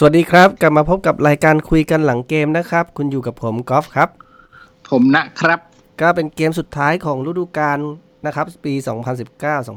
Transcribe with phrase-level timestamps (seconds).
[0.00, 4.08] สวัสดีครับ กลับมาพบกับรายการคุยกันหลังเกมนะครับ คุณอยู่กับผมกอล์ฟครับ
[4.90, 5.58] ผมนะครับ
[6.00, 7.78] ก็เป็นเกมสุดท้ายของฤดูกาล
[8.26, 8.74] นะครับ ปี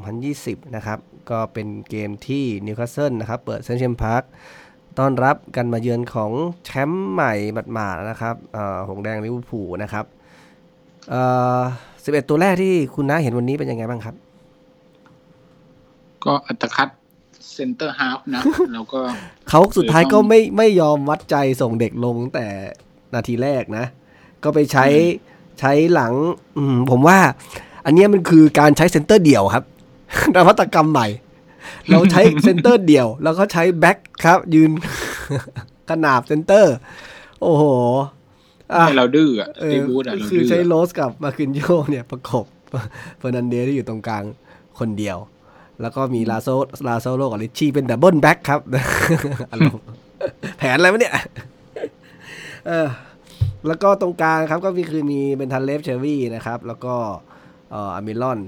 [0.05, 0.99] 2019-2020 นะครับ
[1.29, 4.23] ก็เป็นเกมที่นิวคาสเซิลนะครับ เปิด St James' Park
[4.99, 6.31] ต้อนรับการมาเยือนของ
[6.65, 7.33] แชมป์ใหม่
[7.73, 8.35] หมาดๆนะครับ
[8.87, 10.05] หงส์แดงลิเวอร์พูลนะครับ
[11.09, 11.21] เอ่
[11.57, 11.59] อ
[11.95, 14.15] 11ตัวแรกที่คุณน้าเห็นวันนี้เป็นยังไงบ้างครับ
[16.25, 16.89] ก็อัตคัด
[17.53, 18.41] เซนเตอร์ฮาฟนะ
[18.73, 18.99] แล้วก็
[19.49, 22.47] เขาสุดท้ายก็ไม่ไม่ยอมวัดใจส่งเด็กลงตั้งแต่
[23.15, 23.85] นาทีแรกนะ
[24.43, 24.85] ก็ไปใช้
[25.59, 26.13] ใช้หลัง
[26.57, 27.17] อืมผมว่า
[27.85, 29.63] อันเนี้ยมันคือการใช้เซนเตอร์เดี่ยวครับ
[30.35, 31.07] นวัตกรรมใหม่
[31.91, 34.71] เราใช้เซนเตอร์เดี่ยว แล้วก็ใช้แบ็คครับ ยืน
[35.89, 36.75] ขนาบเซนเตอร์
[37.41, 37.63] โอ้โห
[38.73, 42.45] อะให้เราดื้ออะเอตีอบูธอะเราคือดื้อใช้อะโรสกับมาคินโยเนี่ยประกบ
[43.17, 44.23] เฟอร์นันเดสที่อยู่ตรงกลาง
[44.79, 45.17] คนเดียว
[45.81, 46.49] แล้วก็มีลาโซ
[46.87, 48.61] ลาโซโลกับลิชชี่เป็นดับเบิลแบ็คครับ
[49.51, 49.85] อารมณ์
[50.57, 51.13] แผนอะไรวะเนี่ย
[52.67, 52.87] เออ
[53.67, 56.95] แล้วก็ตรงกลางครับก็มีคือมีเบนทันเลฟเชอร์วี่นะครับ แล้วก็
[57.71, 58.39] เอ่ออามิลอน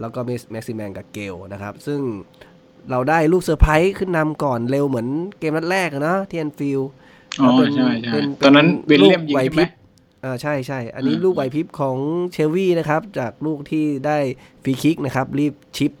[0.00, 2.00] แล้วก็มิสแม็กซิแมนกับเกลนะครับ ซึ่ง
[2.90, 6.90] เราได้ลูกเซอร์ไพรส์ขึ้นนำก่อนเร็วเหมือนเกมนัดแรกอะเนะที่แอนฟิลด์
[7.40, 9.70] อ๋อเป็นใช่ใช่เป็นตอนนั้นเวลเลียมลูกยิงไหวใช่พไหมริบ
[10.24, 11.96] อ่าใช่ใช่ อันนี้อ่าลูกไหวพริบของ
[12.32, 14.18] เชลวี่นะครับ จากลูกที่ได้
[14.62, 15.92] ฟรีคิกนะครับ รีบชิป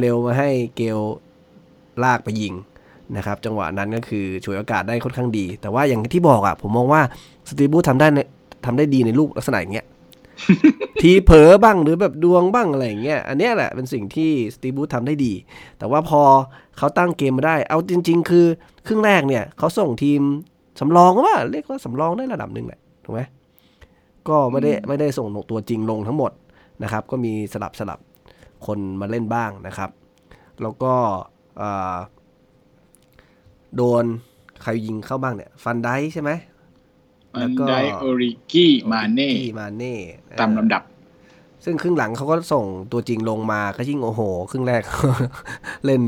[0.00, 0.98] เร็วๆ มาให้เกล
[2.04, 2.54] ลากไปยิง
[3.16, 7.02] นะครับ จังหวะนั้นก็คือฉวยโอกาสได้ค่อนข้างดี แต่ว่าอย่างที่บอกอะผมมองว่า
[7.48, 8.18] สตีบูทำได้ใน
[8.64, 9.86] ทำได้ดีในลูกลักษณะอย่างเงี้ย
[11.00, 15.32] ทีเผลอบ้างหรือแบบดวงบ้างอะไรอย่างเงี้ยอันเนี้ยแหละเป็นสิ่งที่สตีบูธทำได้ดี
[15.78, 16.22] แต่ว่าพอ
[16.78, 18.46] เขาตั้งเกมมาได้ เอาจริง ๆ คือ
[18.86, 20.20] ครึ่งแรกเนี่ยเขาส่งทีม
[20.80, 23.20] สำรองก็ว่าเรียกว่าสำรองได้ระดับหนึ่งแหละถูกไหม
[24.28, 26.32] ก็ไม่ได้ไม่ได้ส่งตัวจริงลงทั้งหมด
[26.82, 27.98] นะครับ ก็มีสลับสลับ
[28.66, 29.90] คนมาเล่นบ้างนะครับ
[30.62, 30.92] แล้วก็
[31.58, 31.96] เอ่อ
[33.76, 34.04] โดน
[34.62, 36.30] ใครยิงเข้าบ้างเนี่ย ฟันได้ใช่ไหม
[37.34, 39.94] มันได้โอริกี้มาเน่ที่มาเน่
[40.40, 40.82] ตามลำดับ
[41.64, 44.82] ซึ่งครึ่งหลังเขาก็ส่งตัวจริงลงมาก็ยิ่งโอ้โห ครึ่งแรก
[45.84, 46.02] เล่น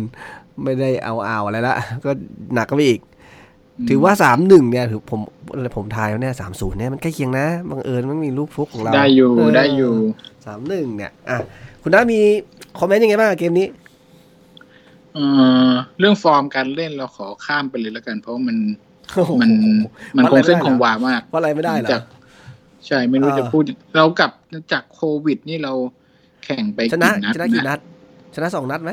[0.62, 2.10] ไม่ได้เอาเอาอะไรละ ก็
[2.54, 3.00] หนักก็ไปอีก
[3.88, 5.20] ถือว่าสามหนึ่งเนี่ยถือผม
[5.76, 9.94] ผมทายแล้วเนี่ยสามศูนย์เนี่ยมันใกล้เคียงนะบังเอิญมันมีลูกฟลุกของเรา ได้อยู่ได้อยู่
[10.47, 11.38] สามหนึ่งเนี่ย อะ
[11.82, 12.20] คุณน้ามี
[12.78, 13.66] คอมเมนต์ยังไงบ้างกับเกมนี้
[15.15, 15.25] เอ่
[15.70, 18.85] อเรื่องฟอร์มการเล่นเราขอข้ามไปเลยแล้วกัน เพราะว่ามันโอ้โห
[19.40, 19.50] มัน
[20.16, 22.02] มันวัดคอะไรงเส้นไม่ได้คงเหรอวามากเพราะอะไรไม่ได้เหรอจาก
[22.86, 23.62] ใช่ไม่รู้อ่าจะพูด
[23.96, 24.32] เรากลับ
[24.72, 25.72] จากโควิดนี่เรา
[26.44, 27.78] แข่งไปชนะกี่นัดชนะกี่นัด
[28.34, 28.90] ชนะสองนัดไหม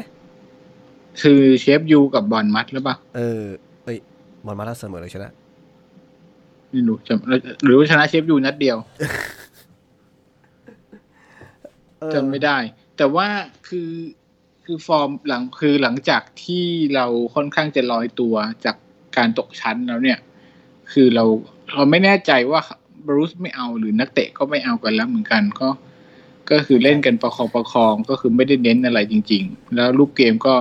[1.22, 3.44] คือเชฟยูกับบอลมัดหรือเปล่าเออ
[3.84, 3.98] เอ้ย
[4.46, 5.32] บอลมาแล้วเสมอเลยชนะ
[6.70, 8.78] ไม่รู้จำหรือว่าชนะเชฟยูนัดเดียว
[12.00, 12.58] เออจำไม่ได้
[12.98, 13.28] แต่ว่า
[13.68, 13.90] คือ
[14.64, 18.36] คือฟอร์มหลังคือหลังจากที่เราค่อนข้างจะลอยตัว
[18.66, 18.76] จาก
[19.18, 20.20] การตกชั้นแล้วเนี่ย
[20.92, 21.26] คือเรา
[21.72, 22.62] เราไม่แน่ใจว่า
[23.08, 25.70] บรูซไม่เอาหรือนักเตะก็ไม่เอากันแล้วเหมือนกันก็
[26.52, 30.56] ก็คือเล่นกันประคองประคองก็คือไม่ได้เน้นอะไรจริง ๆ แล้วลูกเกมก็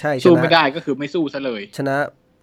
[0.00, 1.96] ใช่สู้ไม่ได้นะก็คือไม่สู้ซะเลย ชนะ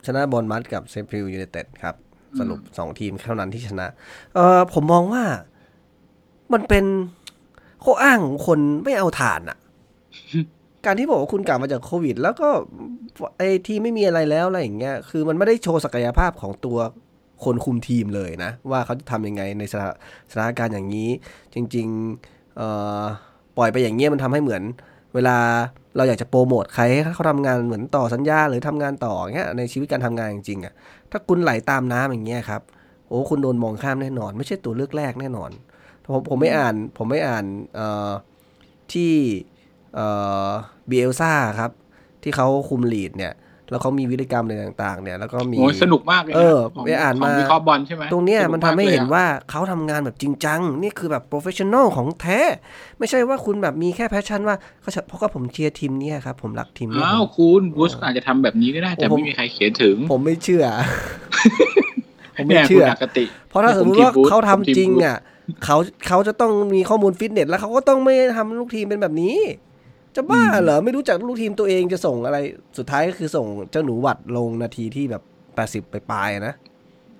[0.05, 1.95] ชนะบอร์นมัธกับเชฟฟิลด์ยูไนเต็ดครับ
[2.39, 3.87] สรุปสองทีมเท่านั้นที่ชนะ
[4.35, 5.23] เออผมมองว่า
[6.53, 6.85] มันเป็น
[7.83, 9.57] ข้ออ้างของคนไม่เอาถ่านอะ
[10.85, 12.49] การที่บอกว่าคุณกลับมาจากโควิด แล้วก็
[13.37, 16.77] ไอทีไม่มีอะไรแล้วอะไรอย่างเงี้ยคือมันไม่ได้โชว์ศักยภาพของตัว
[17.43, 19.89] คนคุมทีมเลยนะ ว่าเขาจะทำยังไงในสถา
[20.31, 21.09] สถานการณ์อย่างนี้
[21.53, 24.63] จริงๆปล่อยไปอย่างเงี้ยมันทำให้เหมือน
[25.13, 25.37] เวลา
[25.95, 30.73] เราอยากจะโปรโมทใครให้เขาทำงานเหมือนต่อสัญญาหรือทำงานต่อเงี้ยในชีวิตการทำงานจริงๆอะ
[31.11, 32.61] ถ้าคุณไหลตามน้ำอย่างเงี้ยครับ
[33.07, 35.51] โอ้คุณโดนมองข้ามแน่นอน ไม่ใช่ตัวเลือกแรกแน่นอน
[36.13, 37.45] ผมผมไม่อ่านผมไม่อ่าน
[38.93, 39.13] ที่
[39.95, 40.07] เอ่
[40.47, 40.49] อ
[40.89, 41.71] บีเอลซ่าครับ
[42.23, 43.33] ที่เขาคุมลีดเนี่ย
[43.69, 52.39] แล้วเขามีวิธีกรรมอะไรต่างๆ เนี่ย แล้วก็มีโอ้ยสนุกมากเลยนะเออของไปอ่านของมาวิเคราะห์บอลใช่ไหมตรงเนี้ยสกมันทำให้กลยเห็นอะว่าเขาทำงานแบบจริงจัง นี่คือแบบโปรเฟชชั่นอลของแท้
[52.99, 60.65] ไม่ใช่ว่าคุณแบบมีแค่แพชชั่นว่าเขาเพราะว่าผมเชียร์ทีมเนี้ยครับ ผมรักทีมนี้อ้าวผมคุณบูสอาจจะทำแบบนี้ก็ได้แต่โอ้ผมไม่มีใครเขียนถึง ผมไม่เชื่อ
[62.37, 65.17] ผมไม่เนี่ยเชื่อคุณอคติเพราะถ้าสมมติว่าผมทีมบูธเขาทำผมทีมจริงบูธอะ
[65.65, 65.77] เขา
[66.07, 69.37] เขาจะต้องมีข้อมูลฟิตเนส แล้วเขาก็ต้องไม่ทำลูกทีมเป็นแบบนี้
[70.15, 72.37] จะบ้าเหรอ ไม่รู้จักลูกทีมตัวเองจะส่งอะไร
[72.77, 75.23] สุดท้ายก็คือส่งเจ้าหนูหวัดลงนาทีที่แบบ
[75.55, 76.53] แปดสิบไปปลายๆนะ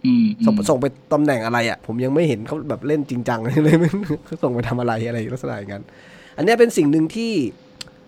[0.05, 3.89] อืมส่งอืมส่งไปตำแหน่งอะไรอะ ผมยังไม่เห็นเขาแบบเล่นจริงจังเลยไม่
[4.25, 5.83] เขาส่งไปทำอะไรอะไรลักษณะอย่างนั้น
[6.37, 7.33] อันเนี้ยเป็นสิ่งหนึ่งที่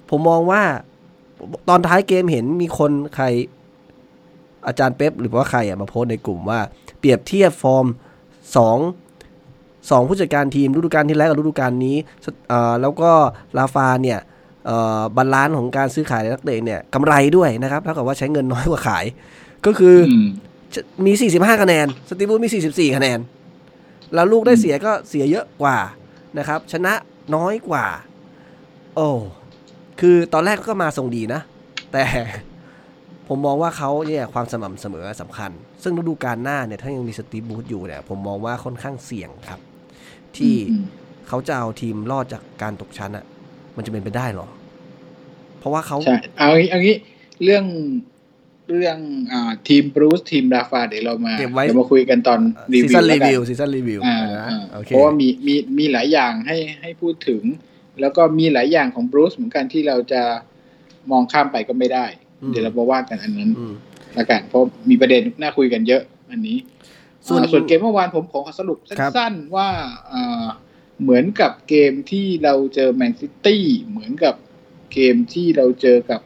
[0.10, 0.63] ผมมองว่า
[1.69, 3.25] ตอนท้ายเกมเห็นมีคนใคร
[4.68, 6.60] อาจารย์เป๊ปหรือว่าใครอะมาโพสต์ในกลุ่มว่า
[7.01, 7.86] เปรียบเทียบฟอร์ม
[8.56, 8.78] สอง
[9.90, 11.98] สองผู้จัดการทีมฤดูกาลที่แล้วกับฤดูกาลนี้
[12.50, 13.12] เอ่อแล้วก็
[13.57, 14.36] ราฟาเนี่ยเอ่อ
[15.18, 19.06] balance ของการซื้อขายนักเตะเนี่ยกำไรด้วยนะครับเท่ากับว่าใช้เงินน้อยกว่าขาย
[19.66, 20.28] ก็คือออืม
[21.06, 23.19] มี 45 คะแนน สตีฟ บรูซมี 44 คะแนน
[24.14, 25.78] แล้วลูกได้เสียก็เสียเยอะกว่า
[26.38, 26.94] นะครับ ชนะ
[27.36, 27.86] น้อยกว่า
[28.96, 29.10] โอ้
[30.00, 31.42] คือตอนแรกก็มาทรงดีนะ
[31.92, 32.04] แต่
[33.28, 35.52] ผมมองว่าเขาเนี่ยความสม่ำเสมอสำคัญ
[35.84, 39.60] ซึ่งฤดูกาลหน้าเนี่ยถ้ายังมีสตีบูธอยู่เนี่ยผมมองว่าค่อนข้างเสี่ยงครับ
[40.38, 40.84] ที่อืม
[41.28, 43.25] เขาจะเอาทีมรอดจากการตกชั้นอะ
[43.75, 44.56] มันจะเป็นไปได้เหรอเพ
[45.68, 46.96] ราะว่าเขาใช่เอางี้เอางี้
[47.44, 47.66] เรื่อง
[48.69, 48.98] เรื่อง
[49.31, 52.40] อ่าทีมบรูซทีมราฟาเดี๋ยวเรามาเก็บไว้เดี๋ยวมาคุยกันตอน
[52.74, 57.44] รีซีวิซัวนแล้รีวกันวิวซีซันรีวิวอ่านะอ่าโอเคเพราะว่ามีมีมีหลายอย่างให้ให้พูดถึง
[58.02, 60.22] แล้วก็มีหลายอย่างของบรูซเหมือนกันที่เราจะ
[61.12, 62.06] มองข้ามไปก็ไม่ได้
[62.52, 63.74] เดี๋ยวเรามาว่ากันอันนั้นอืม
[64.18, 66.58] ละกันเพราะมีประเด็นน่าคุยกันเยอะอันนี้
[67.28, 69.68] ส่วนอ่าส่วนเกมเมื่อวานผมขอสรุปครับสั้นๆว่า
[70.14, 70.46] อ่า
[71.02, 74.36] เหมือนกับเกมที่เราเจอแมนซิตี้เหมือนกับ
[74.94, 76.22] เกมที่เราเจอกับ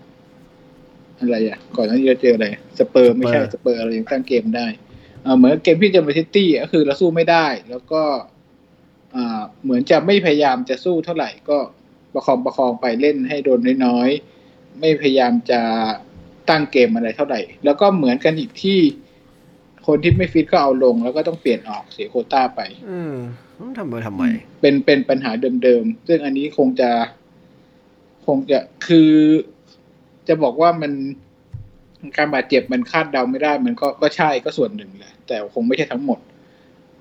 [1.19, 2.47] อะไรอะ ก่อนหน้านี้เราเจออะไร
[2.79, 4.67] สเปอร์ไม่ใช่สเปอร์เรายังตั้งเกมได้
[5.25, 8.01] อ่าเหมือนเกมที่เจอแมนซิตี้ก็คือเราสู้ไม่ได้ แล้วก็
[9.15, 11.57] อ่าเหมือนจะไม่พยายามจะสู้เท่าไหร่ก็
[12.13, 15.61] ประคองประคองไปเล่นให้โดนน้อยๆ ไม่พยายามจะ
[16.49, 18.79] ตั้งเกมอะไรเท่าไหร่ แล้วก็เหมือนกันอีกที่
[19.87, 23.15] คนที่ไม่ฟิตก็เอาลง แล้วก็ต้องเปลี่ยนออกเสียโควต้าไป อืม
[23.77, 24.23] ทำไปทำไม
[24.61, 25.31] เป็นเป็นปัญหา
[25.63, 26.89] เดิมๆ ซึ่งอันนี้คงจะ
[28.25, 29.11] คงจะคือ
[30.27, 30.91] จะบอกว่ามัน
[32.17, 36.19] การบาดเจ็บมันคาดเดาไม่ได้ มันก็ก็ใช่ก็ส่วนหนึ่งแหละแต่คงไม่ใช่ทั้งหมด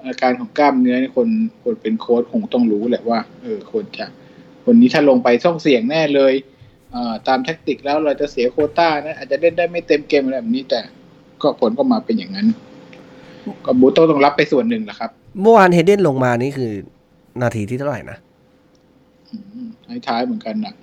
[0.07, 1.29] อาการของกล้ามเนื้อนี่คน
[1.63, 4.07] คนเป็นโค้ชคงต้องรู้แหละว่า เออควรจะ
[4.65, 6.35] คนนี้ถ้าลงไปต้องเสี่ยงแน่เลย
[6.91, 10.81] เอ่อตามแท็กติกแล้วเราจะเสียโควต้านะอาจจะเล่นได้ไม่เต็มเกมอะไรแบบนี้ แต่
[11.43, 12.47] ก็ผลก็มาเป็นอย่างนั้น
[13.65, 16.73] ก็บูโต้ต้องรับไปส่วนหนึ่งแหละครับเมื่อวานเฮเดนลงมานี่คือ
[17.43, 18.19] นาทีที่เท่าไหร่นะ
[19.31, 19.67] อืม
[20.07, 20.75] ท้ายๆเหมือนกันนะ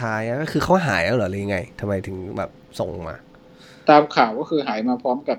[0.00, 2.50] ท้ายๆอะก็คือเขาหายแล้วเหรอหรือยังไงทำไมถึงแบบ
[2.80, 3.16] ส่งมา
[3.88, 5.38] ตามข่าวก็คือหายมาพร้อมกับ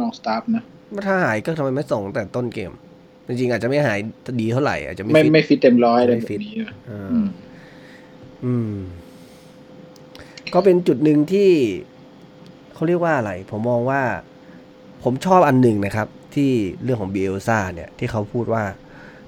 [0.00, 0.64] ลองสตาฟนะ
[1.06, 2.72] ถ้าหายก็ทำไมไม่ส่งตั้งแต่ต้นเกม
[3.26, 3.98] จริงๆอาจจะไม่หาย
[4.40, 7.28] ดีเท่าไหร่อาจจะไม่ไม่ฟิตไม่ฟิตเต็มร้อยอะไรไม่ฟิตแบบนี้นะอ่าอืม
[8.44, 8.74] อืม
[10.54, 11.50] ก็เป็นจุดหนึ่งที่
[12.74, 14.02] เขาเรียกว่าอะไร ผมมองว่า
[15.04, 16.50] ผมชอบอันหนึ่งนะครับ ที่
[16.82, 18.64] เรื่องของบิเอลซ่าเนี่ย ที่เขาพูดว่า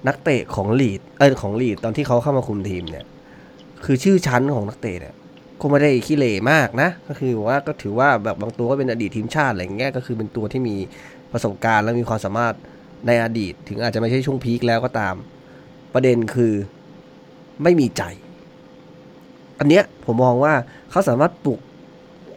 [0.07, 3.05] นักเตะของลีดเออของลีดตอนที่เขาเข้ามาคุมทีมเนี่ย
[3.85, 5.15] คือชื่อชั้นของนักเตะเนี่ย
[5.61, 10.77] ก็ไม่ได้ขี้เหร่มากนะ ก็คือว่าก็ถือว่าแบบบางตัวก็เป็นอดีตทีมชาติอะไรอย่างเงี้ยก็คือเป็นตัวที่มี
[11.33, 12.55] ประสบการณ์และมีความสามารถ
[13.07, 15.15] ในอดีต ถึงอาจจะไม่ใช่ช่วงพีคแล้วก็ตาม
[15.95, 16.55] ประเด็นคือ
[17.63, 18.03] ไม่มีใจ
[19.59, 20.55] อันเนี้ยผมมองว่า
[20.91, 21.61] เขาสามารถปลุก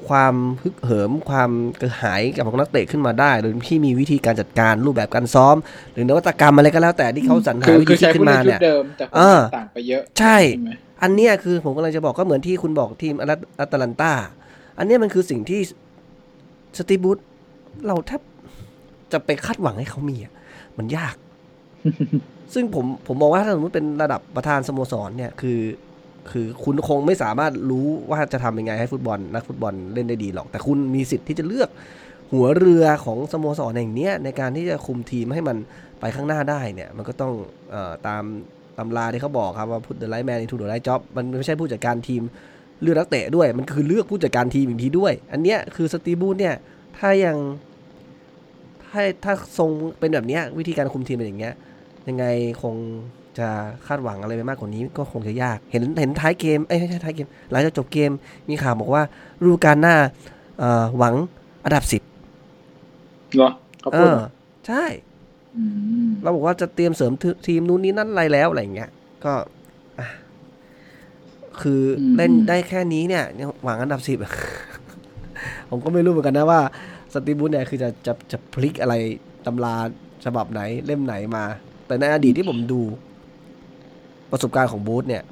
[0.07, 1.51] ความฮึกเหิมความ
[1.81, 5.55] กระหายกับของนักเตะขึ้นมาได้ โดยที่มีวิธีการจัดการรูปแบบการซ้อม
[5.93, 10.71] หรือนวัตกรรมอะไรก็แล้วแต่ที่เขาสรรหาคือวิคืธีอใช้คิดขึ้ผู้นเล่มานชุเนี่ดยเดิมแต่ผลเออต่างไปเยอะ ใช่ไหม
[11.03, 13.25] อันเนี้ยคือผมกำลังจะบอกก็เหมือนที่คุณบอกทีมอ
[13.57, 14.11] แอตแลนตา
[14.77, 15.59] อันเนี้ยมันคือสิ่งที่
[16.77, 17.17] สตีฟ บรูซ
[17.87, 18.21] เราแทบ
[19.11, 20.33] จะไปคาดหวังให้เขามีอะ
[20.77, 21.15] มันยาก
[22.53, 25.59] ซึ่งผมผมมองว่าถ้าสมมติเป็นระดับประธานสโมสรเนี่ยคือ
[26.31, 31.69] คือคุณคงไม่สามารถรู้ว่าจะทำยังไงให้ฟุตบอลนักฟุตบอลเล่นได้ดีหรอก แต่คุณมีสิทธิ์ที่จะเลือก
[32.33, 35.57] หัวเรือของสโมสรแห่งเนี้ยในการที่จะคุมทีมให้มัน
[35.99, 37.33] ไปข้างหน้าได้เนี่ย มันก็ต้อง
[37.73, 38.23] ออตาม
[38.77, 42.21] ตำราที่เขาบอกครับว่า put the right man into the right job มันไม่ใช่ผู้จัดการทีม
[42.81, 46.55] เลือกนักเตะด้วย มันคือเลือกผู้จัดการทีมอีกทีด้วย อันเนี้ยคือสตีบูธเนี่ย
[46.97, 47.37] ถ้ายัง
[48.91, 51.53] ถ้าถ้าทรงเป็นแบบเนี้ยวิธีการคุมทีมเป็นอย่างเงี้ย
[52.07, 52.25] ยังไง
[52.61, 52.75] คง
[53.39, 53.47] จะ
[53.87, 58.11] คาดหวังอะไรไปมากกว่านี้ก็คงจะยาก เห็นเห็นท้ายเกม เอ้ยไม่ใช่ท้ายเกม หลังจากจบเกม
[58.49, 59.03] มีข่าวบอกว่า
[59.41, 59.95] ฤดูกาลหน้า
[60.59, 61.15] เอ่อหวัง
[61.63, 62.01] อันดับสิบ
[63.35, 63.49] เหรอ
[63.81, 64.27] เขาเอพูดอเหรอ
[64.67, 65.12] ใช่ม
[66.21, 68.89] เราบอกว่าจะเตรียมเสริมทีทีมนู้นนี้นั่นอะไรแล้วอะไรอย่างเงี้ย
[69.25, 69.33] ก็
[69.99, 70.07] อะ
[71.61, 74.17] คืออเล่นได้แค่นี้เนี่ยยังหวังอันดับสิบ
[75.69, 76.61] ผมก็ไม่รู้เหมือนกันนะว่า
[77.13, 78.93] สตีบูธเนี่ยคือจะจะจะพลิกอะไร
[79.45, 79.75] ตำรา
[80.25, 81.43] ฉบับไหนเล่มไหนมา
[81.87, 82.81] แต่ในอดีตที่ผมดู
[84.31, 85.23] ประสบการณ์ของบูธเนี่ย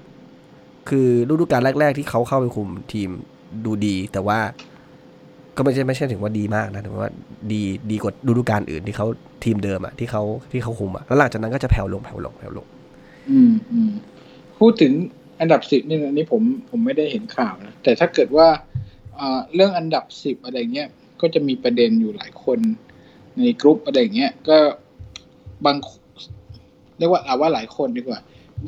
[0.90, 3.10] คือฤดูกาลแรก ๆ ที่เขาเข้าไปคุมทีม
[3.66, 4.40] ดูดี แต่ว่า
[5.58, 7.10] ก็ไม่ใช่ไม่ใช่ถึงว่าดีมากนะแต่ว่า
[7.52, 9.08] ดีดีกว่าฤดูกาลอื่นที่เขา
[9.44, 12.68] ทีมเดิมอะที่เขาที่เขาคุมอะแล้วหลังจากนั้นก็จะแผ่วลงแผ่วลงแผ่วลง
[13.30, 13.92] อืมอืม
[14.60, 14.94] พูดถึง
[15.40, 18.48] อันดับสิบนี่อันนี้ผมผมไม่ได้เห็นข่าวนะแต่ถ้าเกิดว่า
[19.16, 20.90] เอ่อเรื่องอันดับสิบอะไรเงี้ย
[21.22, 22.60] ก็จะมีประเด็นอยู่หลายคน
[23.38, 24.58] ในกรุ๊ปอะไรเงี้ยก็
[25.66, 25.78] บาง
[26.98, 28.20] เรียกว่าเอาว่าหลายคนดีกว่า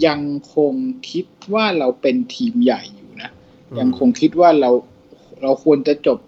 [0.06, 0.20] ยัง
[0.56, 0.74] คง
[1.12, 3.30] คิดว่าเราเป็นทีมใหญ่อยู่นะ
[3.72, 4.70] อืมยังคงคิดว่าเรา
[5.42, 6.20] เราควรจะจบ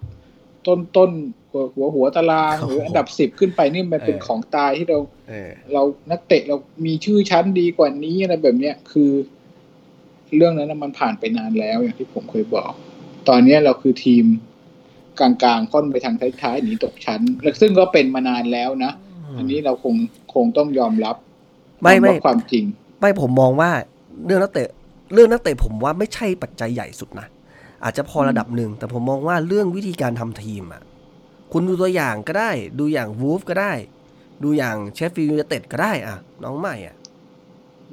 [0.67, 1.11] ต้นต้น
[1.51, 5.81] หัวหัวหัวตารางโอ้โหหรืออันดับสิบขึ้นไปนี่มันเป็นเออของตายที่เราเออเรา
[6.11, 9.11] นักเตะเรามีชื่อชั้นดีกว่านี้อะไรแบบเนี้ยคือ
[10.35, 12.71] เรื่องนั้นนะมันผ่านไปนานแล้วอย่างที่ผมเคยบอก
[13.29, 14.25] ตอนเนี้ยเราคือทีม
[15.19, 18.91] กลางๆค่อนไปทางท้ายๆหนีตกชั้นแล้วซึ่งก็เป็นมานานแล้วนะ
[19.37, 19.95] อันนี้เราคง
[20.33, 21.15] คงต้องยอมรับ
[21.81, 22.65] ไม่ไม่ยอรับความจริง
[22.99, 23.69] ไม่ผมมองว่า
[24.25, 24.69] เรื่องนักเตะ
[25.13, 27.27] เรื่องนักเตะผมว่าไม่ใช่ปัจจัยใหญ่สุดนะ
[27.85, 30.81] อาจจะพอระดับหนึ่ง แต่ผมมองว่าเรื่องวิธีการทำทีมอะ
[31.51, 33.73] คุณดูตัวอย่างก็ได้ ดูอย่างวูฟก็ได้
[34.43, 36.95] ดูอย่างเชฟฟิลด์ยูไนเต็ดก็ได้อะ น้องใหม่อะ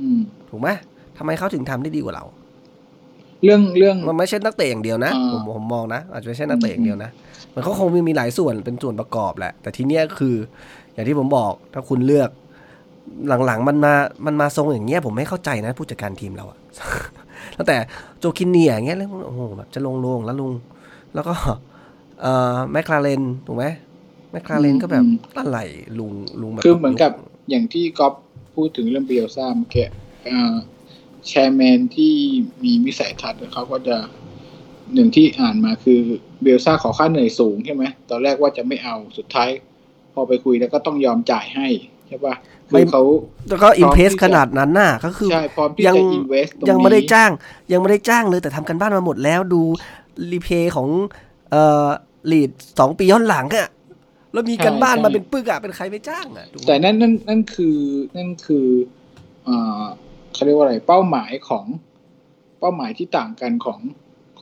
[0.01, 0.21] อืม
[0.51, 0.69] ถูกไหม
[1.17, 2.25] ทำไมเขาถึงทำได้ดีกว่าเรา
[3.45, 7.11] เรื่องเรื่องมันไม่ใช่นักเตะอย่างเดียวนะอ่าผมผมมองนะอาจจะไม่ใช่นักเตะอย่างเดียวนะ
[7.55, 10.35] มันเขาคงมีมีหลายส่วนเป็นส่วนประกอบแหละ แต่ทีเนี้ยคือ
[10.93, 12.31] อย่างที่ผมบอกถ้าคุณเลือก
[13.47, 13.95] หลังๆมันมา
[14.27, 16.59] มันมาทรงอย่างเงี้ยผมไม่เข้าใจนะผู้จัดการทีมเราอะ
[17.59, 17.77] ตั้งแต่
[18.19, 20.53] โจคินเนียอย่างเงี้ยแล้วโอ้โหแบบจะลงลงแล้วลุง
[21.15, 21.35] แล้วก็
[22.21, 23.65] เอ่อแมคลาเรนถูกไหม
[24.33, 25.05] แมคลาเรนก็แบบ
[25.39, 25.59] อะไร
[25.99, 27.13] ลุงลุงแบบคือเหมือนกับ
[27.51, 28.15] อย่างที่ก๊อฟ
[28.55, 29.87] พูดถึงเรื่องเบลซ่าเมื่อกี้
[30.29, 30.55] อ่า
[31.29, 32.15] แชร์แมนที่
[32.65, 33.97] มีวิสัยทัศน์เขาก็จะ
[34.95, 36.01] หนึ่งที่อ่านมาคือ
[36.43, 39.49] เบลซ่าขอค่าเหนื่อยสูงใช่ไหมตอนแรกว่าจะไม่เอาสุดท้าย
[40.15, 41.69] พอไปคุยแล้วก็ต้องยอมจ่ายให้
[42.09, 42.35] ใช่ปะ
[42.73, 43.03] คือเขา
[43.49, 47.31] แล้วก็อิมเพรสพร้อมที่จะขนาดนั้นน่ะก็คือใช่พร้อมที่ยังจะอินเวสตรงนี้ยังไม่ได้จ้าง
[47.73, 49.63] ยังไม่ได้จ้างเลยแต่ทำกันบ้านมาหมดแล้วดู
[50.33, 50.89] รีเพย์ของ
[51.51, 51.87] เอ่อ
[52.31, 53.69] ลีดสองปีย้อนหลังอะ
[54.33, 57.79] แล้วมีกันบ้านมาเป็นปึกอะเป็นใครไปจ้างอะถูกไหมแต่นั่นนั่นนั่นคือ
[58.17, 58.67] นั่นคือ
[59.49, 59.85] อ่า
[60.33, 61.65] เขาเรียกว่าอะไรเป้าหมายของ
[62.61, 63.81] เป้าหมายที่ต่างกันของ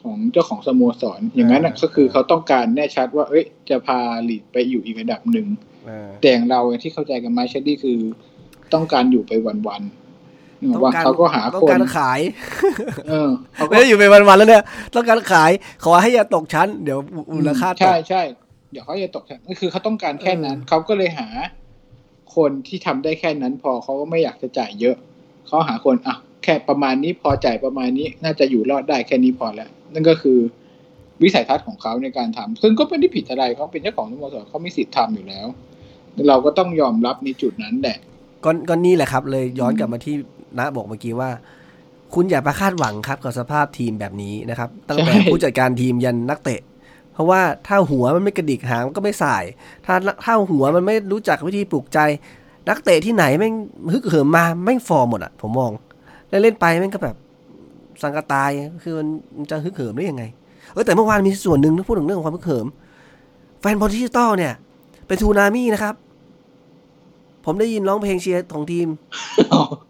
[0.00, 5.69] ของเจ้าของสโมสร อย่างนั้นน่ะก็คือเขาต้องการแน่ชัดว่า เอ้ย จะพาลีดไปอยู่อีกระดับหนึ่งเออ
[6.20, 7.98] แต่อย่างเราที่เข้าใจกันมาเชดดี้คือ
[8.74, 12.20] ต้องการอยู่ไปวันๆนึกออกว่าต้องการเขาก็หาต้องคนการขาย
[13.08, 15.50] เออเขาก็ไม่ได้อยู่ไปวันๆแล้วเนี่ยต้องการขาย
[15.84, 16.98] ขอให้อย่าตกชั้น เดี๋ยว
[17.36, 18.22] มูลค่าตใช่กใช่
[18.72, 21.28] เดี๋ยวเขาจะตกชั้นก็คือเขาต้องการแค่นั้นเขาก็เลยหา
[22.36, 24.96] คนที่ทำได้แค่นั้นพอเขาก็ไม่อยากจะจ่ายเยอะ
[25.46, 30.38] เขาหาคนอะแค่ประมาณนี้พอจ่ายประมาณนี้ น่าจะอยู่รอดได้แค่นี้พอแล้ว นั่นก็คือ
[31.22, 35.46] วิสัยทัศน์ของเขาในการทำซึ่งก็ไม่ได้ผิดอะไรเขาเป็นเจ้าของสโมสรเขามีสิทธิ์ทำอยู่แล้ว
[36.28, 37.98] เราก็ต้องยอมรับในจุดนั้นแหละ
[38.44, 40.14] ก็ก็นี่แหละครับ เลยย้อนกลับมาที่
[40.58, 41.30] นะบอกเมื่อกี้ว่า
[42.14, 46.60] คุณอย่าไปคาดหวังครับกับสภาพทีมแบบนี้นะครับ ตั้งแต่ใช่ผู้จัดการทีมยันนักเตะ
[47.12, 49.44] เพราะว่าถ้าหัวมันไม่กระดิกหางมันก็ไม่สาย
[49.86, 51.98] ถ้าถ้าหัวมันไม่รู้จักวิธีปลุกใจ
[52.68, 53.54] นักเตะที่ไหนแม่ง
[53.92, 55.70] ฮึกเหิมมาแม่งฟอร์มหมดอะผมมอง
[56.28, 57.16] แล้วเล่นไปแม่งก็แบบ
[58.02, 58.50] สังกะตาย
[58.82, 60.24] คือมันมันจะฮึกเหิมได้ยังไง
[60.72, 62.66] เออแต่เมื่อวานมีส่วนหนึ่งที่พูดถึงเรื่องของความฮึกเหิม
[63.60, 64.54] แฟนบอลดิจิตอลเนี่ย
[65.10, 65.94] เป็นทูนามี่นะครับ
[67.44, 68.88] ผมได้ยินร้องเพลงเชียร์ของทีม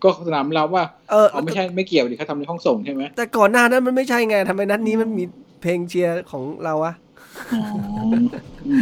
[0.02, 5.24] ก็สนามเราว่าเอออ๋อไม่ใช่ไม่เกี่ยวดิเขาทำในห้องส่งใช่ไหมแต่ก่อนหน้านั้นมันไม่ใช่ไงทำไมนัดนี้มันมี
[5.60, 6.94] เพลงเชียร์ของเราอะ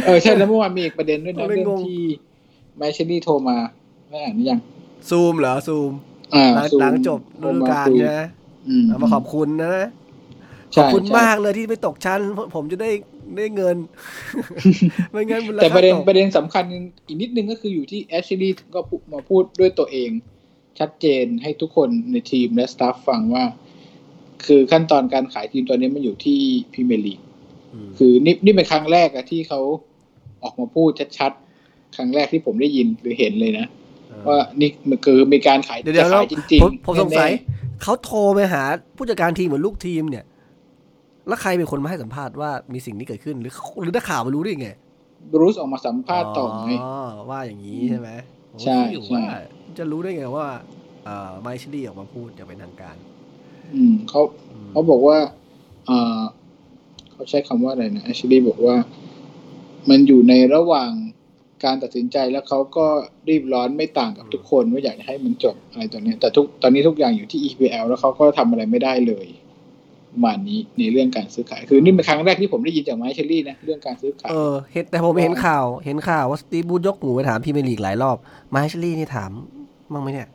[0.03, 1.99] เออใช่แล้วเมื่อวานมีอีกประเด็นด้วยนะผมเลยเรื่องงงที่
[2.77, 3.57] แมชเชอรี่โทรมา
[4.09, 4.59] ไม่อ่านหรือยัง
[5.09, 5.91] ซูมเหรอซูม
[6.33, 8.13] อ่าหลังซูมหลังจบฤดูกาลโทรมคุยใช่ไหม
[8.67, 9.73] อืมเอามาขอบคุณนะ
[10.75, 12.89] ขใช่อบคุณใช่มากเลยที่ไม่ตกชั้นเพราะผมจะได้
[13.37, 13.77] ได้เงิน
[15.11, 16.63] ไม่งั้นมูลแต่ค่าประเด็นตกประเด็นสำคัญ
[17.07, 20.09] อีกนิดนึงก็คืออยู่ที่แอชลีย์ก็พูดมาพูดด้วยตัวเอง
[20.79, 23.45] ชัดเจนให้ทุกคนในทีมและสตาฟฟังว่า
[24.45, 26.39] คือขั้นตอนการขายทีมตัวนี้มันอยู่ที่
[26.73, 27.19] พรีเมียร์ลีก
[27.87, 29.59] มคือนี่นี่เป็นครั้งแรกอะที่เขา
[30.43, 33.65] ออกมาพูดชัดๆ ครั้งแรกที่ผมได้ยินหรือเห็นเลยนะ
[34.27, 38.63] ว่านี่มันคือมีการขายเดี๋ยวเดี๋จะยวขายจริงผมๆผมสงสัยแน่เขาโทรไปหา
[38.97, 40.25] ผู้จัดการทีมเหมือนลูกทีมเนี่ย
[41.29, 46.93] แล้วใครเป็นคนมาให้สัมภาษณ์ว่ามีสิ่งนี้เกิดขึ้นหรือหรือนักข่าวมารู้ได้ยังไงๆบรูซออกมาสัมภาษณ์ต่อไงอ๋อ
[47.29, 48.09] ว่าอย่างนี้ใช่ไหม
[48.51, 49.23] ผมใช่คิดอยู่ใช่ว่า
[49.77, 50.47] จะรู้ได้ไงว่า
[51.05, 52.95] เอ่อไมชิลี่ออกมาพูดอย่างเป็นทางการ
[53.73, 54.21] อืมเขา
[54.51, 55.17] อืมเขาบอกว่า
[55.85, 56.21] เอ่อ
[57.11, 58.75] เขาใช้คำว่าอะไรนะแอชลีย์บอกว่า
[59.89, 60.91] มันอยู่ในระหว่าง
[61.63, 62.85] การตัดสินใจแล้วเขาก็
[63.29, 69.27] รีบร้อนไม่ต่างกับทุกคนว่าอยากจะให้มันจบอะไรตอนนี้ยแต่ทุกตอนนี้ทุกอย่างอยู่ที่ EPL แล้วเขาก็ทำอะไรไม่ได้เลย
[70.13, 78.17] ประมาณนี้ในเรื่องการซื้อขาย คือนี่เป็นครั้งแรกที่ผมได้ยินจากไมค์เชอรี่นะเรื่องการซื้อขายเออเห็นแต่ผมเห็นข่าว เห็นข่าวว่าสตีฟบูธยกหูไปถามพรีเมียร์ลีกหลายรอบ
[78.51, 79.31] ไมชิลี่นี่ถาม
[79.93, 80.29] บ้างไหมเนี่ย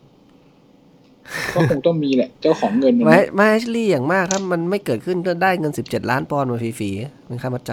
[1.54, 7.70] ก็คงต้องมีแหละ เจ้าของเงินนะไมไมชิลี่อย่างมากถ้ามันไม่เกิดขึ้นก็ได้เงินสิบเจ็ดล้านปอนด์มาฟรีๆเป็นค่ามัดจ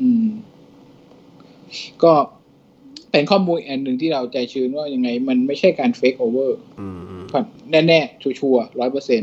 [0.00, 0.26] อืม
[2.04, 2.12] ก็
[3.10, 7.24] เป็นข้อมูลอันหนึ่งที่เราใจชื้นว่ายังไง มันไม่ใช่การเฟกโอเวอร์ำอืมอืม
[7.70, 9.22] แน่ๆชัวร์ร้อยเปอร์เซ็น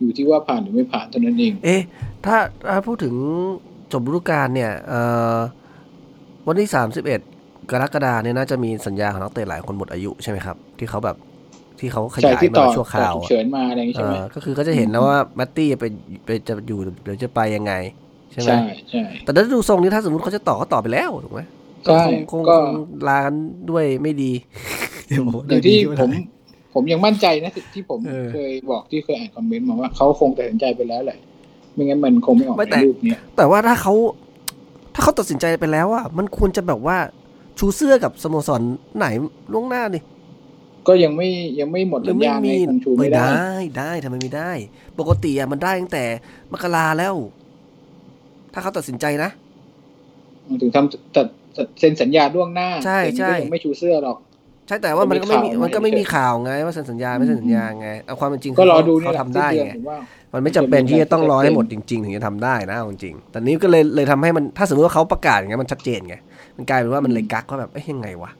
[0.00, 1.82] อยู่ที่ว่าผ่านหรือไม่ผ่านเท่านั้นเอง เอ๊ะ
[2.26, 2.36] ถ้า
[2.70, 3.14] ถ้าพูดถึง
[3.92, 5.00] จบฤดูกาลเนี่ยเอ่
[5.34, 5.38] อ
[6.46, 7.20] วันที่สามสิบเอ็ด
[7.70, 11.16] กรกฎาเนี่ยน่าจะมีสัญญาของนักเตะหลายคนหมดอายุใช่ไหมครับ ที่เขาแบบ
[11.80, 15.84] ที่เขาขใช่ยายที่ต่มาอชั่วคต่อราวฉุกอะเฉินมาอะไรอย่างงี้เอใช่ไหมอก็คือก็จะเห็นแล้วว่าแมตตี้ไป
[16.26, 17.72] ไปจะอยู่หรือจะไปยังไง
[18.32, 18.58] ใช่ไหมใช่
[18.90, 21.40] ใช่แต่ถ้าดูทรงนี้ถ้าสมมติเขาจะต่อก็ต่อไปแล้วถูกไหม
[21.86, 22.68] ก็ใช่คงคงก็คง
[23.08, 23.34] ลากัน
[23.70, 24.32] ด้วยไม่ดี
[25.08, 26.22] เดี๋ยวบอกว่าอย่างที่ดีขึ้นผมหน่อย
[26.74, 31.18] ผมยังมั่นใจนะที่ผมเออเคยบอกที่เคยอ่านคอมเมนต์มาว่าเขาคงตัดสินใจไปแล้วแหละ
[31.74, 33.94] ไม่งั้นมันคงไม่ออกไม่ในแต่รูปเนี้ยแต่ว่าถ้าเขา
[34.94, 36.96] ถ้าเขาตัดสินใจไปแล้วอะมันควรจะแบบว่า
[37.58, 38.60] ชูเสื้อกับสโมสร
[38.96, 39.06] ไหน
[39.52, 40.00] ล่วงหน้าดิ
[40.88, 41.28] ก็ยังไม่
[41.60, 44.52] ยังไม่หมดหรืสัอญไม่ญาไงมีคงชูไม่ไม่ได้ได้ได้ทำไมไม่ได้
[44.98, 46.04] ปกติอะมันได้ตั้งแต่
[46.52, 47.14] มกราแล้ว
[48.52, 49.30] ถ้าเขาตัดสินใจนะ
[50.62, 51.26] ถึงทำตัด
[51.78, 54.18] เซ็นสัญญาล่วงหน้าใช่แต่นี่ใช่ก็ยังไม่ชูเสื้อหรอก
[54.68, 59.98] ใช่แต่ว่ามันก็ไม่มีมีข่าวมันก็ไม่มามีข่าวไง ว่าเซ็นสัญญาไม่เซ็นสัญญาไงเอาความเป็นจริงก็รอดูเขานี่แหละทำได้สิ้นเดือนไงผมว่า
[60.34, 66.14] มันไม่จำเป็นที่จะต้องรอให้หมดจริง ๆ ถึงจะทำได้นะเอาจริงๆแต่นี้ก็เลยเลยทำให้มันถ้าสมมติว่าเขาประกาศอย่างเงี้ยมันชัดเจนไง
[66.56, 68.30] มันกลายเป็นว่ามันเลยกักว่าแบบเอ้ยยังไงวะ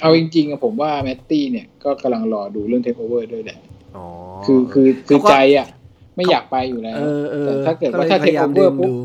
[0.00, 3.58] เอาจริงๆอะผมว่าแมตตี้เนี่ยก็กำลังรอดูเรื่องเทคโอเวอร์ด้วยแหละ
[3.96, 4.06] อ๋อ
[4.46, 5.66] คือคือคือเขาก็ใจอะ
[6.16, 8.96] ไม่อยากไปอยู่แล้วเออเออแต่ถ้าเกิดว่าลยถ้าพเทคยยโอมเวอร์ดึงปุ๊บดู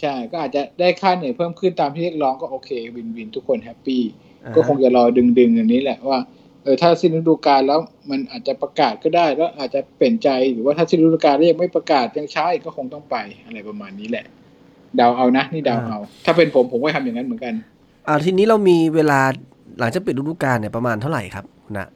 [0.00, 6.18] ใช่ก็อาจจะได้ค่าเหนื่อยเพิ่มขึ้นตามที่เรียกร้องก็โอเควินวินทุกคนแฮปปี้อ่า ก็คงจะรอดึงดึงๆอันนี้แหละว่า
[6.62, 14.24] เออถ้าสิ้นฤดูกาลแล้วมันอาจจะประกาศก็ได้แล้วอาจจะเปลี่ยนใจหรือว่าถ้าสิ้นฤดูกาลแล้วยังไม่ประกาศยังช้าอีกก็คงต้องไปอะไรประมาณนี้แหละ
[14.96, 17.54] เดาเอานะนี่เดาเอา ถ้าเป็นผมผมก็ทำอย่างนั้นเหมือนกัน
[18.06, 19.20] อ่าทีนี้เรามีเวลา
[19.78, 21.88] หลังจากปิดฤดูกาลเนี่ยประมาณเท่าไหร่ครับคุณนะ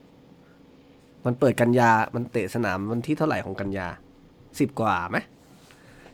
[1.26, 3.88] มันเปิดกันยา มันเตะสนามวันที่เท่าไหร่ของกันยา
[4.60, 5.18] สิบกว่าไหม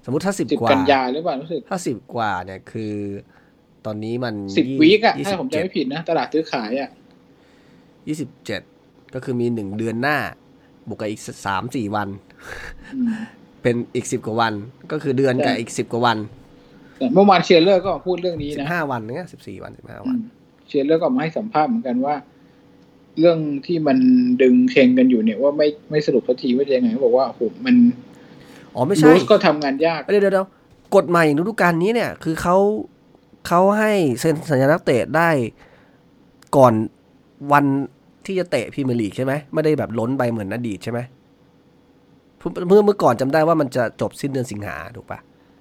[0.05, 2.95] สมมุติถ้าสิบสิบกว่ากันยาหรือเปล่ารู้สึกถ้าสิบกว่าเนี่ยคือ
[3.87, 6.91] ตอนนี้มันสิบยี่วีคอะยี่ถ้าสิบผมเจ็จำดไม่ผิดนะ ตลาดซื้อขายอะ
[8.09, 8.63] ยี่สิบเจ็ด
[9.15, 10.19] ก็คือมีหนึ่งเดือนหน้า
[10.89, 12.09] บวกกับอีกสามสี่วัน
[12.95, 13.09] อืม
[13.63, 14.53] เป็นอีกสิบกว่าวัน
[14.93, 16.19] ก็คือเดือนกับใช่อีกสิบกว่าวัน
[16.99, 20.21] แต่เมื่อวานเชียร์เลอร์ก็มาพูดเรื่องนี้สิบนะห้าวันเนี่ยสิบสี่วันสิบห้าอืวันม
[20.67, 22.15] เชียร์เลอร์ก็มาให้สัมภาษณ์เหมือนกันว่า
[23.21, 23.99] เรื่องที่มัน
[24.43, 27.75] ดึงเชงกันอยู่เนี่ยว่าไม่ไม่สรุปสักทีว่าจะยังไงเขาบอกว่าโอ้โหมัน
[28.75, 30.47] อ๋อไม่ใช่รูสก็ทำงานยากเดี๋ยวเดี๋ยวเดี๋ยว
[30.95, 32.57] กฎใหม่ฤดูกาลนี้เนี่ย คือเขา
[33.47, 35.31] เขาให้เซ็นสัญญานักเตะได้
[36.57, 36.73] ก่อน
[37.53, 37.65] วัน
[38.27, 41.01] ที่จะเตะพรีเมียร์ลีกใช่ไหมไม่ได้แบบล้นไปเหมือนอดีตใช่ไหม
[42.69, 45.19] เมื่อเมื่อก่อนจำได้ว่ามันจะจบสิ้นเดือนสิงหาถูกปะ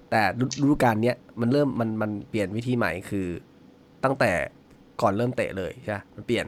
[0.10, 3.28] แต่ฤฤดูกาลเนี้ยมันเริ่มมันมันเปลี่ยนวิธีใหม่คือ
[4.04, 4.32] ตั้งแต่
[5.02, 6.46] ก่อนเริ่มเตะเลยใช่ปะมันเปลี่ยน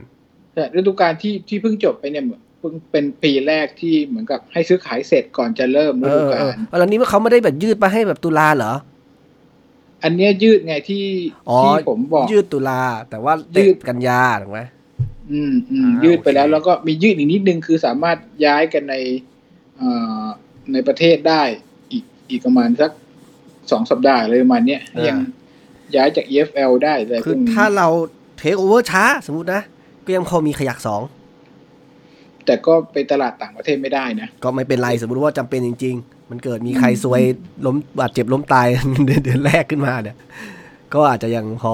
[0.55, 2.23] แต่ฤดูกาลที่ที่เพิ่งจบไปเนี่ย
[2.59, 8.73] เพิ่งเป็นปีแรกที่เหมือนกับให้ซื้อขายเสร็จก่อนจะเริ่มฤเอดูอเออกาลเออแล้วนี้เขาไม่ได้แบบยืดมาให้แบบตุลาเหรอ
[10.05, 11.03] อันเนี้ยยืดไงที่
[11.49, 14.61] อ๋อที่ผมบอกยืดตุลาแต่ว่ายืเตะดกันยาถูกไหม
[15.31, 18.95] อืมอืมอ่ายืดไปแล้วโอเคแล้วก็มียืดอีกนิดนึงคือสามารถย้ายกันใน
[19.77, 19.89] เอ่
[20.21, 20.23] อ
[20.73, 21.41] ในประเทศได้
[21.91, 22.91] อีกอีกประมาณสัก
[23.71, 25.17] สองสัปดาห์เลยประมาณเนี้ยยัง
[25.95, 27.87] ย้ายจาก EFL ได้อะไรพคือวกนี้ถ้าเรา
[28.37, 29.61] เทคโอเวอร์ช้า สมมตินะ
[30.05, 31.01] ก็ยังพอมีขยักสอง
[32.45, 37.21] แต่ก็ไปตลาดต่างประเทศไม่ได้นะ ก็ไม่เป็นไรสมมติว่าจำเป็นจริง ๆ มันเกิดมีใครซวย
[37.65, 38.65] ล้มบาดเจ็บล้มตาย
[39.05, 40.17] เดือนเดือนแรกขึ้นมาเนี่ย
[40.93, 41.73] ก็อาจจะยังพอ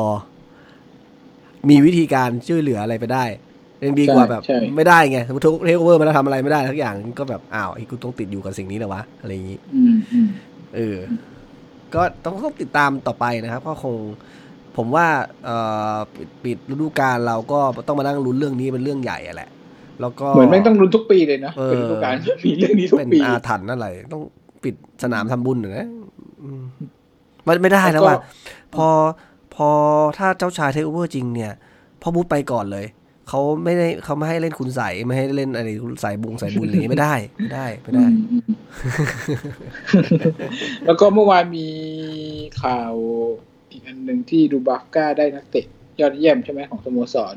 [1.70, 3.26] มีวิธีการช่วยเหลืออะไรไปได้
[3.84, 10.28] ยังดีกว่าแบบใช่ไม่ได้ไงสมมติเทคโอเวอร์มาแล้วทำอะไรไม่ได้ทุกอย่างก็แบบอ้าวไอ้กูต้องติดอยู่กับสิ่งนี้เหรอวะอะไรอย่างนี้อืมอืม
[10.76, 10.98] เออ
[11.96, 13.96] ก็ต้องต้องติดตามต่อไปนะครับก็คง
[14.78, 15.08] ผมว่า
[15.46, 15.56] เอ่
[15.94, 19.50] อปิดปิดฤดูกาลเราก็ต้องมานั่งลุ้นเรื่องนี้เป็นเรื่องใหญ่อะแหละ
[20.02, 24.22] แล้วก็เหมือนไม่งต้องรุนทุกปีเลยนะเออเป็นฤดูกาลมีเรื่องนี้ทุกเป็นปีอาถรรพ์อะไร ต้อง
[24.64, 25.88] ปิดสนามทำบุญเหรอนะ
[26.44, 26.64] อืม
[27.48, 28.18] มันไม่ได้แล้แล้ววก็ว่า
[28.76, 28.88] พอ
[29.56, 29.70] พอ
[30.18, 31.54] ถ้าเจ้าชายเทคโอเวอร์จริงเนี่ย
[32.02, 32.86] พ่อบูธไปก่อนเลย
[33.30, 35.70] เขาไม่ได้เขาไม่ให้เล่นคุณใสยไม่ให้เล่นอะไร
[36.04, 38.58] สายบุงสายบุญอะไรอย่างงี้ไม่ได้ไม่ได้ไม่ได้อืมอืม
[40.86, 41.68] แล้วก็เมื่อวานมี
[42.64, 42.94] ข่าว
[43.72, 45.66] อีกอันหนึ่งที่ดูบัฟก้าได้นักเตะ
[46.00, 47.36] ยอดเยี่ยมใช่ไหมของสโมสร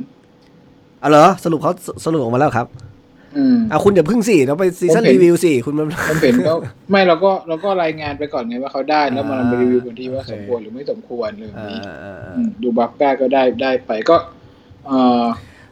[1.00, 2.66] เอาเหรอสรุปเขาสสรุปออกมาแล้วครับ
[3.36, 6.54] อืมเอาคุณอย่าพึ่งสิเราไปซีซั่นผมเห็นรีวิวสิคุณมันมันเป็นก็
[6.90, 14.16] ไม่เราก็เราก็รายงานไปก่อนไงว่าเขาได้แล้วมาอ่ารีวิวกันที่ว่าโอเคสมควรหรือไม่สมควรเลยแบบอ่านี้อ่าอ่าอืมดูบัฟก้าก็ได้ได้ไปก็
[14.86, 14.90] เอ
[15.22, 15.24] อ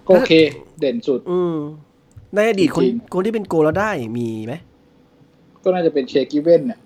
[0.07, 0.33] ก็โอเค
[0.81, 1.57] เด่นสุด อืม
[2.35, 4.55] ในอดีตคนจริงคนที่เป็นโกลแล้วได้มีไหม
[5.65, 6.79] ก็น่าจะเป็นเชกิเว่นน่ะ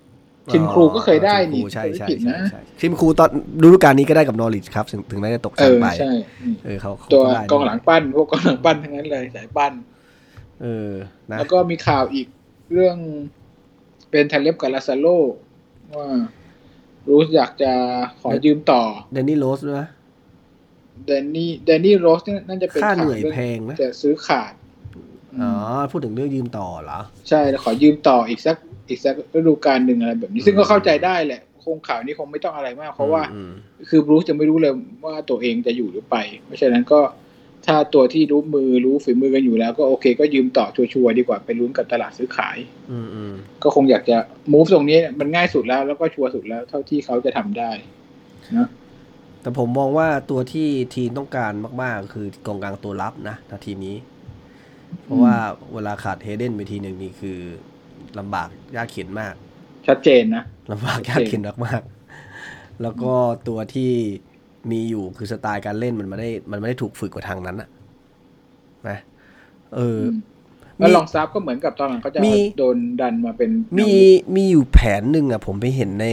[0.51, 3.29] คิมครูก็เคยได้นี่คิมครูใช่ใช่ผิดใช่นะใช่คิมครูตอน
[3.63, 9.73] ฤดูกาลนี้ก็ได้กับนอริชครับ ถึงถึงแม้จะตกเอชั้นอไปใช่อืมเออเขาเขาตัวได้กองหลังปั้นพวกกองหลังปั้นทั้งนั้นเลยสายปั้น
[10.61, 10.91] เออ
[11.31, 12.27] นะแล้วก็มีข่าวอีก
[12.73, 12.97] เรื่อง
[14.11, 15.07] เป็นทาเล็บกับลาซาโล
[15.95, 16.07] ว่า
[17.07, 17.71] รูสอยากจะ
[18.21, 18.81] ขอยืมต่อ
[19.13, 19.89] เดนนี่โรสด้วยนะ
[21.05, 24.53] แดนนี่แดนนี่โรสเนี่ยน่าจะเป็นค่าเหข่าวนื่อยเรื่องแพงนะจะซื้อขาด
[25.41, 25.51] อ๋อ
[25.91, 28.55] พูดถึงเรื่องยืมต่อเหรอ ใช่แล้วขอยืมต่ออีกสัก
[28.89, 33.51] อีกสักฤดูกาลหนึ่งอะไรแบบนี้ซึ่งก็เข้าใจได้แหละ คงข่าวนี้คงไม่ต้องอะไรมาก เพราะว่าอืม
[33.89, 34.73] คือบรูซจะไม่รู้เลย
[35.05, 37.01] ว่าตัวเองจะอยู่หรือไป เพราะฉะนั้นก็
[37.65, 42.57] ถ้าตัวที่รู้มือรู้ฝีมือกันอยู่แล้ว ก็โอเค ก็ยืมต่อชัวร์ๆดีกว่าไปลุ้นกับตลาดซื้อขาย
[42.91, 44.17] อืมอืมก็คงอยากจะ
[44.53, 47.71] move ตรงนี้มันง่ายสุดแล้ว แล้วก็ชัวร์สุดแล้ว เท่าที่เขาจะทำได้
[48.57, 48.67] นะ
[49.45, 53.95] แแต่ผมมองว่าตัวที่ทีมต้องการมาก ๆ คือกองกลางตัวรับนะนาทีนี้
[55.03, 55.35] เพราะว่า
[55.73, 57.39] เวลาขาดเฮเดนไปทีหนึ่งนี่คือ
[58.19, 59.33] ลำบากยากเข็นมาก
[59.87, 63.13] ชัดเจนนะลำบากยากเข็นมากๆแล้วก็
[63.47, 63.91] ตัวที่
[64.71, 67.69] มีอยู่คือสไตล์การเล่นมันไม่ได้ มันไม่ได้ถูกฝึกกว่าทางนั้นอะ
[68.89, 68.97] นะ
[69.75, 69.99] เออ
[70.77, 73.49] แล้วลองซับก็เหมือนกับตอนหลังเขาจะมีโดนดันมาเป็น
[73.79, 73.91] มี
[74.35, 76.07] มีอยู่แผนหนึ่งอะ ผมไปเห็นใน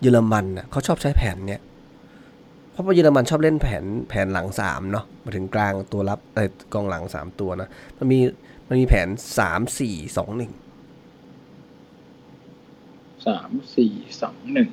[0.00, 1.62] เยอรมันอะเขาชอบใช้แผนเนี้ย
[2.70, 8.18] เพราะว่าเยอรมันชอบเล่นแผนแผนหลังสามเนาะมาถึงกลางตัวรับเออกองหลังสามตัวนะมันมี
[8.68, 10.52] มันมีแผนสามสี่สองหนึ่ง
[13.26, 14.68] สามสี่สองหนึ่ง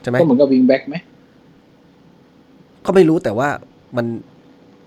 [0.00, 0.96] ใช่ไหมก็เหมือนกับวิงแบ็กไหม
[2.86, 3.48] ก็ไม่รู้แต่ว่า
[3.96, 4.06] มัน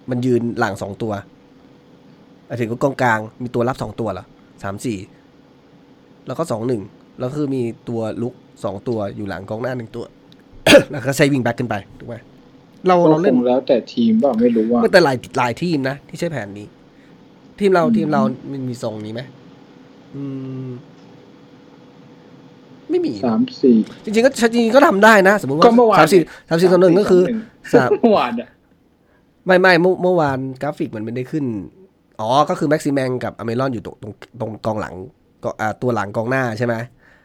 [0.10, 1.13] มันยืนหลังสองตัว
[2.45, 4.25] หมายถึงว่ากองกลางมีตัวรับสองตัวเหรอ
[4.63, 4.97] สามสี่
[6.28, 6.82] แล้วก็สองหนึ่ง
[7.19, 10.06] แล้วคือมีตัวลุกสองตัวอยู่หลังกองหน้าหนึ่งตัว
[10.91, 12.15] แล้วก็ใช้วิ่งแบ็กขึ้นไปถูกไหม
[12.88, 16.67] เราก็เราคเล่นงแล้วแต่ทีมว่าไม่รู้ว่ามันแต่หลายหลายทีมนะที่ใช้แผนนี้
[17.60, 18.21] ทีมเราอืมทีมเรา
[18.52, 19.21] มันมีทรงนี้ไหม
[20.15, 20.23] อื
[20.65, 20.69] ม
[22.89, 27.23] ไม่มีสามสี่จริงๆก็จริงๆก็ทำได้นะ สมมติว่าก็เมื่อวานสามสิบสามสิบต่อหนึ่งก็คือ
[27.73, 28.49] สามเมื่อวานอะ
[29.45, 31.45] ไม่ไม่เมื่อเมื่อวานกราฟิกมันไม่ได้ขึ้น
[32.19, 34.93] อ๋อ ก็คือแม็กซิแมงกับอัลมิรอนอยู่ตรงตรงตรงกองหลัง
[35.43, 36.75] ก็อ่าตัวหลังกองหน้าใช่ไหม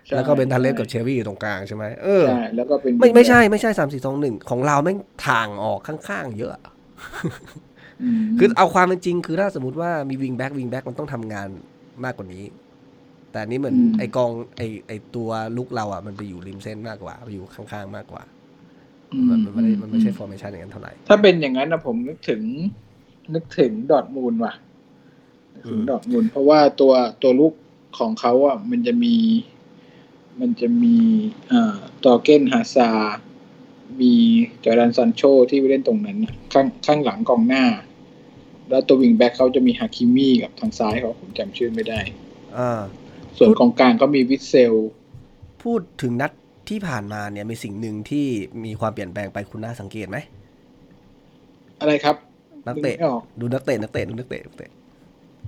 [0.07, 4.99] ใช่แล้วก็เป็นทันเลสกับเชลวี่อยู่ตรงกลางใช่ไหมเออใช่แล้วก็เป็นไม่ไม่ใช่ไม่ใช่สามสี่สองหนึ่งของเราแม่ง
[5.29, 6.53] ทางออกข้างๆ เยอะ
[8.03, 11.49] อืมคือเอาความเป็นจริงคือถ้าสมมติว่ามีวิงแบ็กวิงแบ็กมันต้องทำงาน
[12.05, 12.45] มากกว่านี้
[13.35, 18.23] แต่อันนี้เหมือนไอกองไอไอตัวรุกเราอะมันไปอยู่ริมเส้นมากกว่าไปอยู่ข้างๆมากกว่า
[19.29, 22.43] มันมันไม่ได้มันไม่ใช่ for mation อย่างนั้นเท่าไหร่ ถ้าเป็นอย่างนั้นนะผมนึกถึง
[23.35, 24.53] นึกถึงดอร์ทมุนด์ว่ะ
[25.55, 26.93] นึกถึงอืมดอร์ทมุนด์เพราะว่าตัว
[27.23, 27.55] ตัวรุก
[27.99, 29.17] ของเขาอะมันจะมี
[30.41, 30.97] มันจะมี
[31.49, 32.91] เอ่อตอเกนฮาซา
[34.01, 34.15] มี
[34.65, 37.65] จอร์แดนซันโชที่ไปเล่นตรงนั้นน่ะข้างข้างหลังกองหน้า
[38.71, 42.01] แล้วตัววิงแบ็คเขาจะมีฮาคิมี่กับทางซ้ายเขาผมจำชื่อไม่ได้
[42.57, 42.71] อ่า
[43.39, 44.75] ส่วนกองกลางก็มีวิทเซล
[45.63, 46.33] พูดถึงนัด
[46.69, 48.27] ที่ผ่านมาเนี่ยมีสิ่งหนึ่งที่
[48.65, 50.19] มีความเปลี่ยนแปลงไปคุณน่าสังเกตไหม
[51.81, 52.17] อะไรครับ
[52.67, 54.71] นักเตะไม่ออกดูนักเตะนักเตะดูนักเตะนักเตะ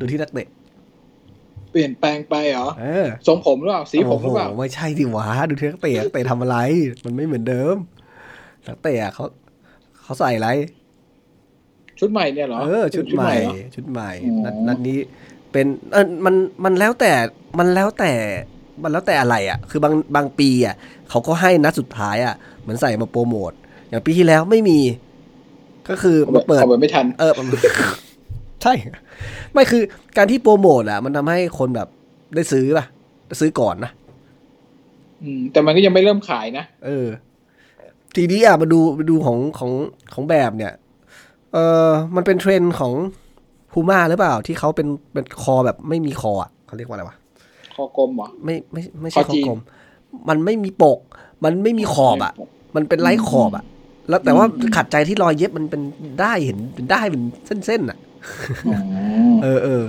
[0.01, 0.47] ดูที่นักเตะ
[1.73, 6.57] เปลี่ยนแปลงไปเหรอเออทรงผมหรือเปล่าสีผมหรือเปล่าโโไม่ใช่ดิวะดูที่นักเตะนักเตะทำอะไร
[7.05, 7.77] มันไม่เหมือนเดิม
[8.69, 9.25] นักเตะอะเขา
[10.03, 10.49] เขาใส่อะไร
[11.99, 14.99] ชุดใหม่เนี่ยเหรอเออชุดใหม่เหรอชุดใหม่อ๋อนัดนัดนี้
[15.57, 17.13] เป็นเออมันมันแล้วแต่
[17.59, 18.13] มันแล้วแต่
[18.83, 20.75] มันแล้วแต่อะไรอะ คือบางบางปีอะ
[21.11, 23.53] เขาก็ให้นัดสุดท้ายอะเหมือนใส่มาโปรโมท
[23.89, 24.79] อย่างปีที่แล้วไม่มี
[25.89, 27.47] ก็คือเอามาเปิดเอาแบบไม่ทัน เออมัน
[28.63, 28.73] ใช่
[29.53, 29.83] ไม่คือ
[30.17, 31.89] การที่โปรโมทอะ มันทำให้คนแบบ
[32.35, 32.85] ได้ซื้อป่ะ
[33.27, 33.91] ได้ซื้อก่อนนะ
[35.23, 37.07] อืม แต่มันก็ยังไม่เริ่มขายนะเออ
[38.15, 39.73] ทีนี้อะมาดูมาดูของของ
[40.15, 40.73] ของแบบเนี่ย
[41.53, 42.93] เออมันเป็นเทรนด์ของ
[43.79, 47.17] พูม่าหรือเปล่าที่เขาเป็นเป็นคอแบบไม่มีคออะเขาเรียกว่าอะไรวะ
[47.75, 49.59] คอกลมเหรอไม่ไม่ไม่ใช่คอคอจีนกลม
[50.29, 50.99] มันไม่มีปก
[51.45, 52.33] มันไม่มีขอบอะ
[52.77, 53.65] มันเป็นไร้ขอบอะ
[54.09, 55.83] แล้วแต่ว่าอืมขัดใจที่รอยเย็บมันเป็น
[56.21, 57.23] ได้เห็นเป็นได้เป็น
[57.67, 57.99] เส้นๆอะ
[58.69, 58.79] อ๋อ
[59.43, 59.83] เออเออ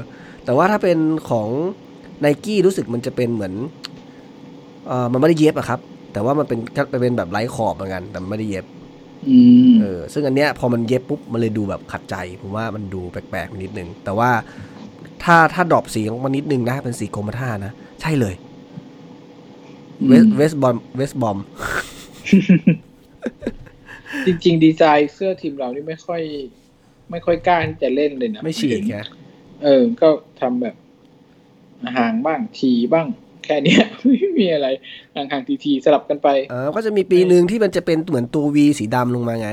[0.45, 0.97] แต่ว่าถ้าเป็น
[1.29, 1.47] ของ
[2.19, 3.53] ไนกี้รู้สึกมันจะเป็นเหมือน
[4.87, 5.79] เออมันไม่ได้เย็บอะครับ
[6.13, 6.59] แต่ว่ามันเป็น
[7.01, 8.76] เป็นแบบไร้ขอบเหมือนกัน แต่มันไม่ได้เย็บอืม
[9.81, 14.31] เออซึ่งอันเนี้ยพอมันเย็บปุ๊บมันเลยดูแบบขัดใจ ผมว่ามันดูแปลกๆไปนิดนึง แต่ว่า
[15.23, 18.35] ถ้าถ้าดรอปสีลงมานิดนึงนะ เป็นสีกรมท่านะ ใช่เลย
[20.07, 21.37] เวสเวสบอมเวสบอม
[24.25, 26.21] จริง ๆ ดีไซน์เสื้อทีมเรานี่ไม่ค่อย
[27.11, 28.97] ไม่ค่อยกล้าที่จะเล่นเลยนะ ไม่ฉีกไง
[29.63, 30.09] เออ ก็
[30.39, 30.75] ทำแบบ
[31.97, 33.07] ห่างบ้างทีบ้าง
[33.47, 34.67] แค่เนี้ยไม่มีอะไร
[35.15, 39.49] ห่างๆทีๆสลับกันไปเออก็จะมีปีหนึ่งที่มันจะเป็นเหมือนตัววีสีดำลงมาไง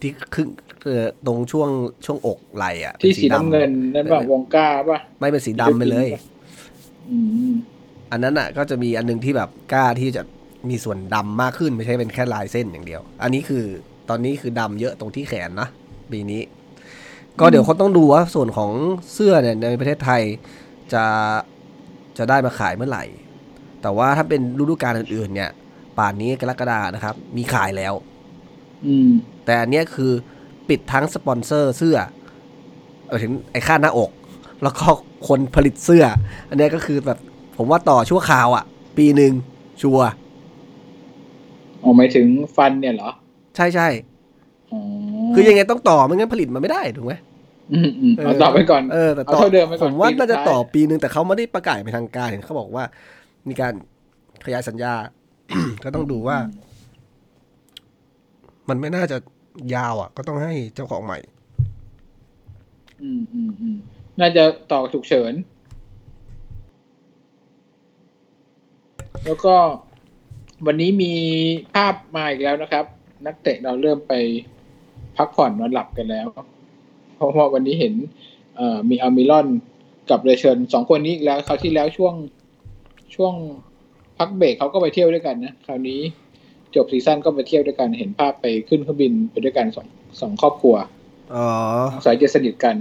[0.00, 0.48] ที่ครึ่ง
[0.84, 1.68] เออตรงช่วง
[2.04, 6.08] ช่วงอกไหล่อะที่ป็สีน้ำเงินนั่นป่ะวงก้าป่ะไม่เป็นสีดำไปเลย
[7.10, 7.18] อื
[7.50, 7.52] ม
[8.12, 10.22] อันนั้นอะ ก็จะมีอันหนึงที่แบบกล้าที่จะ
[10.68, 13.64] มีส่วนดำมากขึ้นไม่ใช่เป็นแค่ลายเส้นอย่างเดียว อันนี้คือ
[14.08, 15.68] ตอนนี้คือดำเยอะตรงที่แขนนะ
[16.12, 16.42] ปีนี้
[17.40, 18.70] ก็เดี๋ยวเขาต้องดูว่าส่วนของ
[19.12, 20.22] เสื้อเนี่ยในประเทศไทย
[20.92, 21.04] จะ
[22.18, 23.04] จะได้มาขายเมื่อไหร่
[23.84, 25.50] แต่ว่าถ้าเป็นฤดูกาลอื่นๆ เนี่ย
[25.98, 27.94] ป่านนี้กรกฎานะครับ มีขายแล้ว
[28.86, 29.10] อืม
[29.44, 30.12] แต่อันเนี้ยคือ
[30.68, 31.96] ปิดทั้งสปอนเซอร์เสื้อ
[33.06, 34.10] เออถึงไอ้ค่าหน้าอก
[34.62, 34.86] แล้วก็
[35.28, 36.04] คนผลิตเสื้อ
[36.48, 37.18] อันเนี้ยก็คือแบบ
[37.56, 38.64] ผมว่าต่อชั่วคราวอะ่ะ
[38.98, 39.32] ปีหนึ่ง
[39.82, 40.10] ชัวร์
[41.82, 43.10] ออกหมายถึงฟันเนี่ยเหรอ
[43.56, 43.88] ใช่ใช่
[44.72, 44.80] อ๋อ
[45.34, 47.14] คือยังไงต้องต่อไม่งั้นผลิตมันไม่ได้ถูกไหม
[47.72, 52.84] อืมอืมเอาต่อไปก่อนเออแต่เอาต่อเท่าเดิมไปก่ผอนมว่าปีสุดน่าจะท้ายต่อปีหนึ่งแต่เขาไม่ได้ประกาศเป็นทางการเห็นเขาบอกว่า
[53.48, 53.74] มีการ
[54.44, 54.94] ขยายสัญญา
[55.84, 56.38] ก็ต้องดูว่า
[58.68, 59.18] มันไม่น่าจะ
[59.74, 61.18] ยาวอะ ก็ต้องให้เจ้าของใหม่
[63.02, 63.76] อืมอืมอืม
[64.20, 65.32] น่าจะต่อฉุกเฉิน
[69.24, 69.56] แล้วก็
[70.66, 71.12] วันนี้มี
[71.74, 72.84] ภาพมาอีกแล้วนะครับ
[73.26, 74.12] นักเตะเราเริ่มไป
[75.16, 76.26] พักผ่อนนอนหลับกันแล้ว
[77.16, 77.94] เพราะว่าวันนี้เห็น
[78.56, 79.46] เอ่อมีอัลมิรอน
[80.10, 82.14] กับเลอเชนสองคนนี้อีกแล้วคราวที่แล้วช่วง
[83.14, 83.34] ช่วง
[84.18, 86.00] พักเบรกเขาก็ไปเที่ยวด้วยกันนะคราวนี้
[86.74, 89.86] จบ season ก็ไปเที่ยวด้วยกันเห็นภาพไปขึ้นเครื่องบินไปด้วยกันสอง
[90.20, 90.74] สองครอบครัว
[91.34, 91.46] อ๋อ
[91.94, 92.76] สงสัยจะสนิทกัน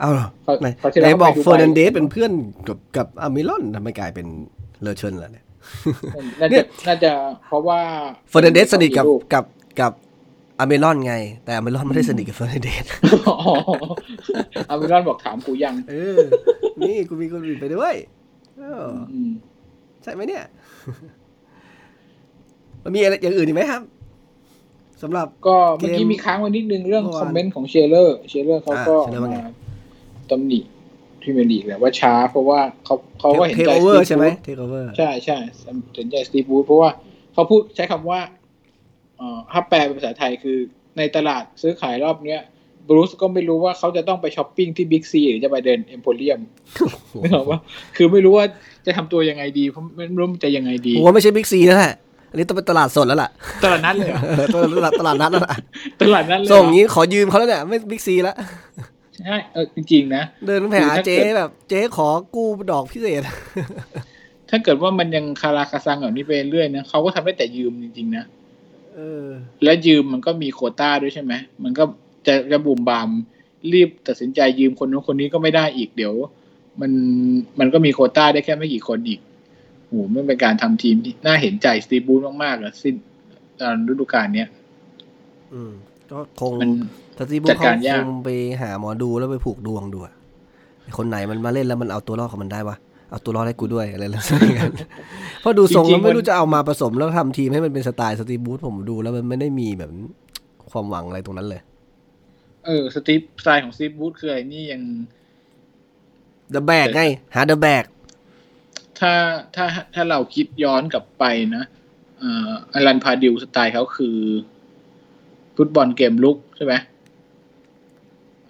[0.00, 2.32] เอาเหรอเขาไหนเขาที่ไหนแล้วบอกไปดูเฟอร์นันเดสไปเป็นเพื่อน
[2.68, 4.26] กับกับอัลมิรอนทำไมกลายเป็น
[4.82, 5.44] เลอเชนล่ะเนี่ย
[6.40, 7.12] น่าจะเนี่ยน่าจะ
[7.46, 7.80] เพราะว่า
[8.30, 9.44] เฟอร์นันเดสสนิทกับลูกกับ
[9.80, 9.92] กับ
[10.60, 12.84] อัลมิรอนไง แต่อัลมิรอนไม่ได้สนิทกับเฟอร์นันเดส
[13.28, 13.36] อ๋อ
[14.68, 16.18] อัลมิรอนบอกถามกูยังเออ
[16.80, 18.23] นี่กูมีคนอื่นไปด้วยเอออืม
[20.02, 20.44] ใช่ไหมเนี่ย
[22.82, 23.82] มันมีอะไรอย่างอื่นอีกไหมครับ
[25.02, 29.52] สำหรับก็เมื่อกี้เกมมีค้างไว้นิดนึงเรื่องเมื่อวานคอมเมนต์ของเชียเรอร์ เชียเรอร์เขาก็อ่า Shearer ว่าไงมา
[30.30, 30.60] ตำหนิ
[31.20, 35.38] พรีเมียร์ลีกแหละว่าช้าเพราะว่าเขาเขาก็เห็นเทคใจโอเวอ Steve ร์ใช่ไหม Bruce เทคโอเวอร์ใช่ใช่
[35.94, 36.90] เห็นใจสตีฟ บรูซเพราะว่า
[37.32, 38.20] เขาพูดใช้คำว่า
[39.16, 40.58] เอ่อถ้าแปลเป็นภาษาไทยคือ
[40.98, 42.40] ในตลาดซื้อขายรอบเนี้ย
[42.88, 46.38] บรูซก็ไม่รู้ว่าเขาจะต้องไปช้อปปิ้งที่บิ๊กซีหรือจะไปเดินเอ็มโพเรียม
[47.22, 47.58] นึกออกว่า
[47.96, 48.46] คือไม่รู้ว่า
[48.86, 51.94] จะทำตัวยังไงดีเพราะไม่รู้มันจะยังไงดีผมว่าไม่ใช่บิ๊กซีแล้วแหละ
[52.30, 53.30] อันนี้ต้องเป็นตลาดสดแล้วล่ะ
[53.64, 54.46] ตลาดนัดเลยเหรอเออ
[54.78, 55.56] ตลาดตลาดนัดแล้วล่ะ
[56.00, 58.36] ตลาดนัดเลยเหรอส่งอย่างนี้ขอยืมเขาแล้วเนี่ยไม่บิ๊กซีแล้ว
[59.18, 63.22] ใช่เออจริงๆนะ เดินไปหาคือถ้าเจ๊เกิดแบบ เจ๊ขอกู้ดอกพิเศษ
[64.50, 68.24] ถ้าเกิดว่ามันยังคาราคาซังแบบนี้ไปเรื่อยนะเขาก็ทำได้แต่ยืมจริงๆนะ
[68.94, 69.26] เออ
[69.62, 71.84] และยืมมันก็มีโควต้าด้วยใช่ไหมมันก็
[72.26, 73.08] จะจะบุ่มบาม
[73.72, 76.14] รีบตัดสินใจยืมคนนู้นคนนี้ก็ไม่ได้อีกเดี๋ยว
[76.80, 76.92] มัน
[77.58, 79.20] มันก็มีโควต้าได้แค่ไม่กี่คนอีก
[79.88, 82.94] โหมันเป็นการทำทีมที่น่าเห็นใจสตีบูธมากๆเลยสิ้น
[83.60, 84.48] ตอนฤดูกาลเนี้ย
[85.54, 85.72] อืม
[86.10, 86.70] ก็คงมัน
[87.18, 90.14] สตีบูจัดเขาการยากคงไปหาหมอดูแล้วไปผูกดวงดูอะ
[90.82, 92.76] ไอ้คนไหนมันมาเล่นแล้วมันเอาตัวรอดของมันได้วะ
[93.10, 94.72] เอาตัวรอดให้กูด้วยอะไรแล้วอย่างนั้น
[95.40, 99.90] เพราะดูทรงแล้วไม่รู้จะเอามาผสมแล้วทำทีมให้มันเป็นสไตล์สตีบูธผมดูแล้วมันไม่ได้มีแบบ
[100.72, 101.60] ความหวังอะไรตรงนั้นเลย
[102.66, 104.82] เออสตีฟสไตล์ของสตีฟบูธคืออะไรนี่ยัง
[106.50, 107.02] เดอะแบกไง
[107.34, 107.84] หาเดอะแบก
[108.98, 109.12] ถ้า
[109.56, 111.24] ถ้าถ้าเราคิดย้อนกลับไป
[111.56, 111.64] นะ
[112.18, 114.18] เอ่ออลันพาดิวสไตล์เขาคือ
[115.56, 116.74] ฟุตบอลเกมรุกใช่ไหม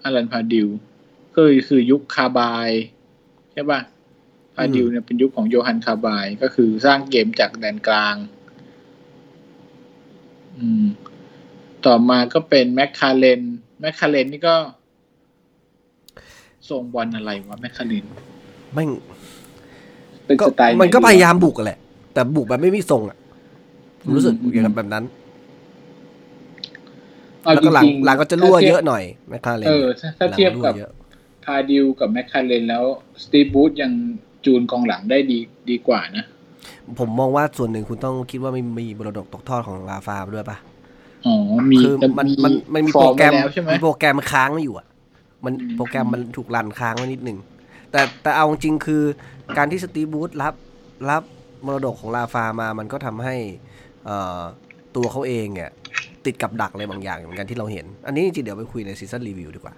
[0.03, 0.67] อลันพาดิว
[1.35, 2.69] คือคือยุคคาบาย
[3.53, 3.79] ใช่ป่ะ
[4.55, 8.15] พาดิวเนี่ยเป็นยุคของโยฮันคาบายก็คือสร้างเกมจากแดนกลาง
[10.57, 10.85] อืม
[11.85, 13.41] ต่อมาก็เป็นแมคคลาเรน
[13.79, 14.55] แมคคลาเรนนี่ก็
[16.69, 18.05] ส่งบอลอะไรวะแมคคาเลน
[18.73, 18.89] แม่ง
[20.25, 21.79] เป็นก็สไตล์ไหมันก็ดีวะพยายามบุกอะแหละ
[22.13, 23.17] แต่บุกแบบไม่มีทรงอะ
[24.01, 25.03] ผมรู้สึกอืมอย่างนั้นแบบนั้น
[27.43, 30.91] เอาแล้วจก็หลังริงๆหลังก็จะรั่วถ้าทีบเยอะหน่อยแมคคาเรนเออถ้าถ้าเทียบกับหลังรั่วเยอะ
[31.45, 32.83] พาดิวกับแมคคาเรนแล้ว
[33.23, 33.91] สตี e บูธยัง
[34.45, 36.25] จูนกองหลังได้ดีดีกว่านะ
[36.99, 40.57] ผมมองว่าส่วนหนึ่งคุณต้องคิดว่ามีมีบรดกตกทอดของลาฟาด้วยปะ
[41.25, 41.35] อ๋อ
[41.71, 44.87] มีคือมันมันมันมีฟอโปรแกรมไว้แล้วใช่ไหมมีโปรแกรมค้างไว้อยู่อะ
[45.45, 47.37] มันอืมโปรแกรมมันถูก run ค้างไว้นิดหนึ่ง
[47.91, 49.03] แต่แต่เอาจริงๆคือ
[49.57, 50.53] การที่สตีฟ บรูซรับ
[51.09, 51.23] รับ
[51.65, 53.35] มรดกของราฟามา มันก็ทำให้
[54.05, 54.41] เอ่อ
[54.95, 55.69] ตัวเขาเองเนี่ย
[56.25, 59.75] ติดกับดักอะไรบางอย่างเหมือนกันที่เราเห็น อันนี้จริงๆเดี๋ยวไปคุยใน season review ดีกว่า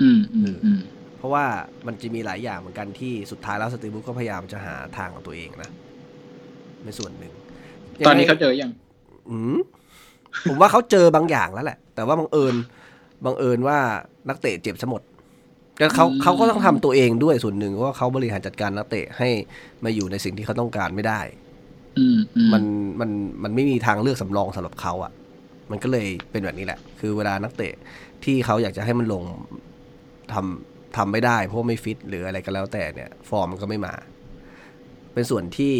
[0.00, 0.80] อืมอืมอืม
[1.18, 1.44] เพราะว่า
[1.86, 5.70] มันจะมีหลายอย่างเหมือนกันที่สุดท้ายแล้วสตีฟ บรูซก็พยายามจะหาทางของตัวเองนะ
[6.84, 7.32] ในส่วนหนึ่ง
[8.06, 8.70] ตอนนี้ยังไงเขาเจอยัง
[9.30, 9.58] อืม
[10.48, 12.54] ผมว่าเขาเจอบางอย่างแล้วแหละ แต่ว่าบังเอิญ
[13.24, 13.78] บังเอิญว่า
[14.28, 15.02] นักเตะเจ็บซะหมด
[15.76, 19.28] แต่เขาอืมเขาก็ต้องทำตัวเองด้วยส่วนหนึ่งเพราะว่าเขาบริหารจัดการนักเตะให้
[19.84, 21.20] มาอยู่ในสิ่งที่เขาต้องการไม่ได้
[21.98, 22.62] อืมอืมมัน
[23.00, 23.10] มัน
[23.42, 25.12] มันไม่มีทางเลือกสำรองสำหรับเขาอะ่ะ
[25.70, 27.72] มันก็เลยเป็นแบบนี้แหละ คือเวลานักเตะ
[28.24, 29.24] ที่เขาอยากจะให้มันลง
[30.32, 33.94] ทำทำไม่ได้ เพราะว่าไม่ฟิตหรืออะไรก็แล้วแต่เนี่ย ฟอร์มมันก็ไม่มา
[35.12, 35.74] เป็นส่วนที่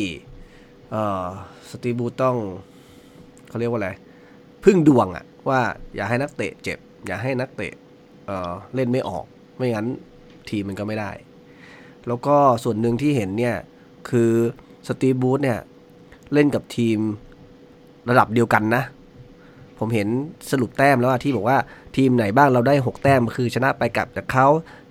[0.91, 1.25] เอ่อ
[1.71, 2.37] สตีบูธต้อง
[3.49, 3.91] เขาเรียกว่าอะไร
[4.70, 5.61] พึ่งดวงอะว่า
[5.94, 7.72] อย่าให้นักเตะเจ็บ อย่าให้นักเตะ
[8.26, 9.24] เออเล่นไม่ออก
[9.57, 9.87] ไม่งั้น
[10.50, 11.11] ทีมมันก็ไม่ได้
[12.07, 13.57] แล้วก็ส่วนหนึ่งที่เห็นเนี่ย
[14.11, 14.33] คือ
[14.88, 15.59] สตีบูธเนี่ย
[16.33, 16.98] เล่นกับทีม
[18.11, 18.83] ระดับเดียวกันนะ
[19.78, 20.09] ผมเห็น
[20.50, 21.59] สรุปแต้มแล้วที่บอกว่า
[21.96, 24.46] ทีมไหนบ้างเราได้ 6 แต้มคือชนะไปกับจากเขา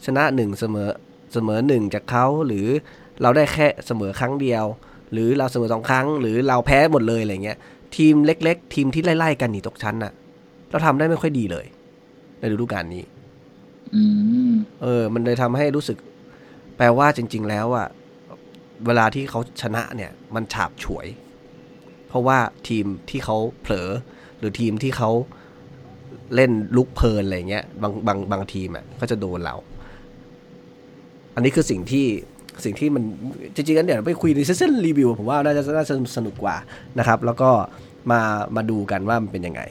[0.05, 0.89] ชนะ 1 เสมอ
[1.33, 2.67] เสมอ 1 จากเขาหรือ
[3.21, 4.65] เราได้แค่เสมอครั้งเดียว
[5.11, 7.57] หรือเราเสมอสองครั้ง หรือเราแพ้หมดเลยอะไรเงี้ย
[7.95, 10.13] ทีมเล็ก ๆ ทีมที่ไล่ๆกันหนีตกชั้นน่ะ
[10.69, 11.65] เราทำได้ไม่ค่อยดีเลย
[12.39, 13.04] ในฤดูกาลนี้
[13.95, 14.04] อื
[14.50, 15.97] มเออ มันเลยทำให้รู้สึก
[16.78, 17.88] แปลว่าจริง ๆ แล้วอะ
[18.86, 21.08] เวลาที่เขาชนะเนี่ย มันฉาบฉวย
[22.08, 23.89] เพราะว่าทีมที่เขาเผลอ
[24.39, 25.10] หรือทีมที่เขา
[26.36, 29.56] เล่นรุกเพลินอะไรเงี้ยบางบางบางทีมอะก็จะโดนเรา
[31.36, 32.06] อันนี้คือสิ่งที่
[32.65, 33.04] สิ่งที่มัน
[33.56, 36.56] จริงๆแล้วเดี๋ยวไปคุยใน season review ผมว่าน่าจะน่าจะสนุกกว่า
[37.00, 37.50] นะครับ แล้วก็
[38.12, 38.22] มา
[38.56, 39.62] มาดูกันว่ามันเป็นยังไง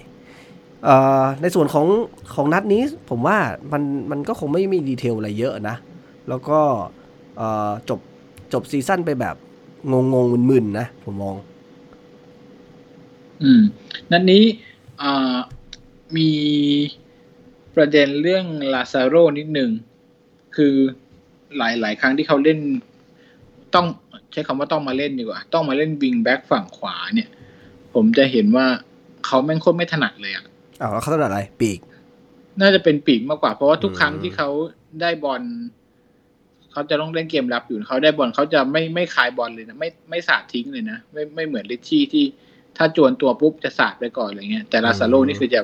[1.42, 1.86] ในส่วนของ
[2.34, 3.38] ของนัดนี้ผมว่า
[3.72, 5.76] มันมันก็คงไม่มี detail อะไรเยอะนะ
[6.28, 6.58] แล้วก็
[7.88, 8.00] จบ
[8.52, 9.36] จบ season ไปแบบ
[9.92, 11.36] งงงมึนๆนะผมมอง
[13.42, 13.62] อืม
[14.10, 14.44] นัดนี้
[16.16, 16.30] มี
[17.76, 18.44] ประเด็นเรื่อง
[18.74, 19.70] ลาซาโรนิดหนึ่ง
[20.56, 20.74] คือ
[21.58, 22.58] หลายหลายครั้งที่เขาเล่น
[23.74, 23.86] ต้อง
[24.32, 27.28] ใช้คำว่าต้องมาเล่นดีกว่า ต้องมาเล่นวิงแบ็กฝั่งขวาเนี่ย
[27.94, 28.66] ผมจะเห็นว่า
[29.26, 30.44] เขาแม่งโคตรไม่ถนัดเลยอะ
[30.80, 31.80] อ้าวแล้วเขาถนัดอะไร ปีก
[32.60, 34.48] น่าจะเป็นปีกมากกว่า เพราะว่าทุกครั้งอืมที่เขา
[35.00, 35.42] ได้บอล
[36.72, 42.24] เขาจะต้องเล่นเกมรับอยู่เขาได้บอลเขาจะไม่ไม่คายบอลเลยนะไม่ไม่สาดทิ้งเลยนะไม่ไม่เหมือนริชชี่ที่
[42.76, 45.60] ถ้าจวนตัวปุ๊บจะสาดไปก่อนอะไรเงี้ยแต่ลาซาโลนี่คือจะ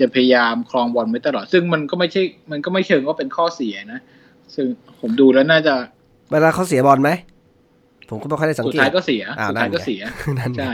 [0.00, 4.00] จะพยายามครองบอลไว้ตลอด ซึ่งมันก็ไม่ใช่ มันก็ไม่เชิงว่าเป็นข้อเสียนะ
[4.54, 4.66] ซึ่ง
[5.00, 5.74] ผมดูแล้วน่าจะ
[6.32, 7.10] เวลาเขาเสียบอลไหม
[8.10, 10.02] ผมก็ไม่ค่อยได้สังสุดเกตท้ายก็เสียอ้าวสุดท้ายก็นั่นไงเสีย
[10.38, 10.72] นั่นไงใช่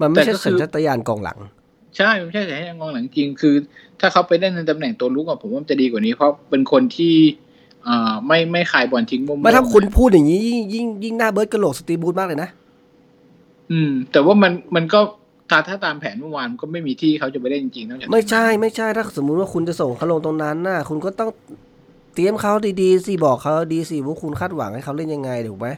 [0.00, 1.38] มันไม่ใช่แต่ก็คืสัอญชาตญาณกองหลัง
[1.96, 3.54] ใช่ไม่ใช่แต่ให้กองหลังจริง คือ
[4.00, 7.14] ถ้าเขาไปเล่นในตำแหน่งตัวลุกอะผมว่ามันจะดีกว่านี้เพราะเป็นคนที่
[7.86, 12.50] อ่าไม่ไม่ขายบอลทิ้งมุมไม่ถ้าคุณพูดอย่างนี้ยิ่งยิ่งยิ่งหน้าเบิร์ดกระโหลกสตีบูธมากเลยนะ
[13.70, 15.00] อืม แต่ว่ามันมันก็
[15.50, 21.30] ถ้าถ้าตามแผนเมื่อวานก็ไม่มีที่เขาจะไปเล่นจริงๆนอกจากไม่ใช่ไม่ใช่ถ้าสมมุติว่าคุณจะส่งเขาลงตรงนั้นน่ะ คุณก็ต้อง
[22.14, 25.68] เตรียมเขาดีๆสิบอกเขาดีสิว่าคุณคาดหวังให้เขาเล่นยังไงถูกไหม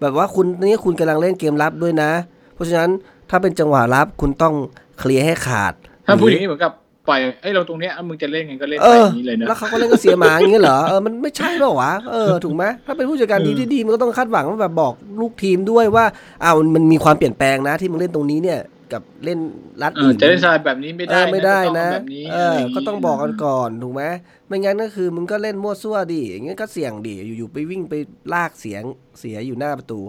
[0.00, 2.10] แบบว่าคุณนี่คุณกำลังเล่นเกมรับด้วยนะ
[2.54, 2.90] เพราะฉะนั้น
[3.30, 4.54] ถ้าเป็นจังหวะรับคุณต้อง
[4.98, 5.74] เคลียร์ให้ขาด
[6.06, 6.72] ถ้าพูดอย่างหรืนี้เหมือนกับ
[7.08, 16.04] ปล่อยเอ้ยเราตรงเนี้ยอะมึงจะเล่นไงก็เล่นเอไปออย่างนี้เลยนะแล้วเขาก็เล่นก็เสียหมาอย่างเงี้ยเหรอเออมันไม่ใช่หรอวะเออถูกไหมถ้าเป็นผู้จัดการทีมที่ดีมันก็ต้องคาดหวังว่าแบบบอกลูกทีมด้วยว่า
[16.42, 18.58] อ้าวมันมีความเปลี่ยนแปลงนะที่มึงเล่นตรงนี้เนี่ย
[18.92, 19.38] กับเล่น
[19.82, 24.02] รัดเอออื่นจะเล่นสไตล์แบบนี้ไม่ได้เออไม่ได้นะต้องแบบนี้เออก็ต้องบอกกันก่อนถูกไหม
[24.48, 27.94] ไม่งั้นก็คือมึงก็เล่นมั่วซั่วดิอย่างงี้ก็เสี่ยงดิอยู่ๆไปวิ่งไป
[28.34, 28.82] ลากเสียง
[29.20, 30.00] เสียอยู่หน้าประตู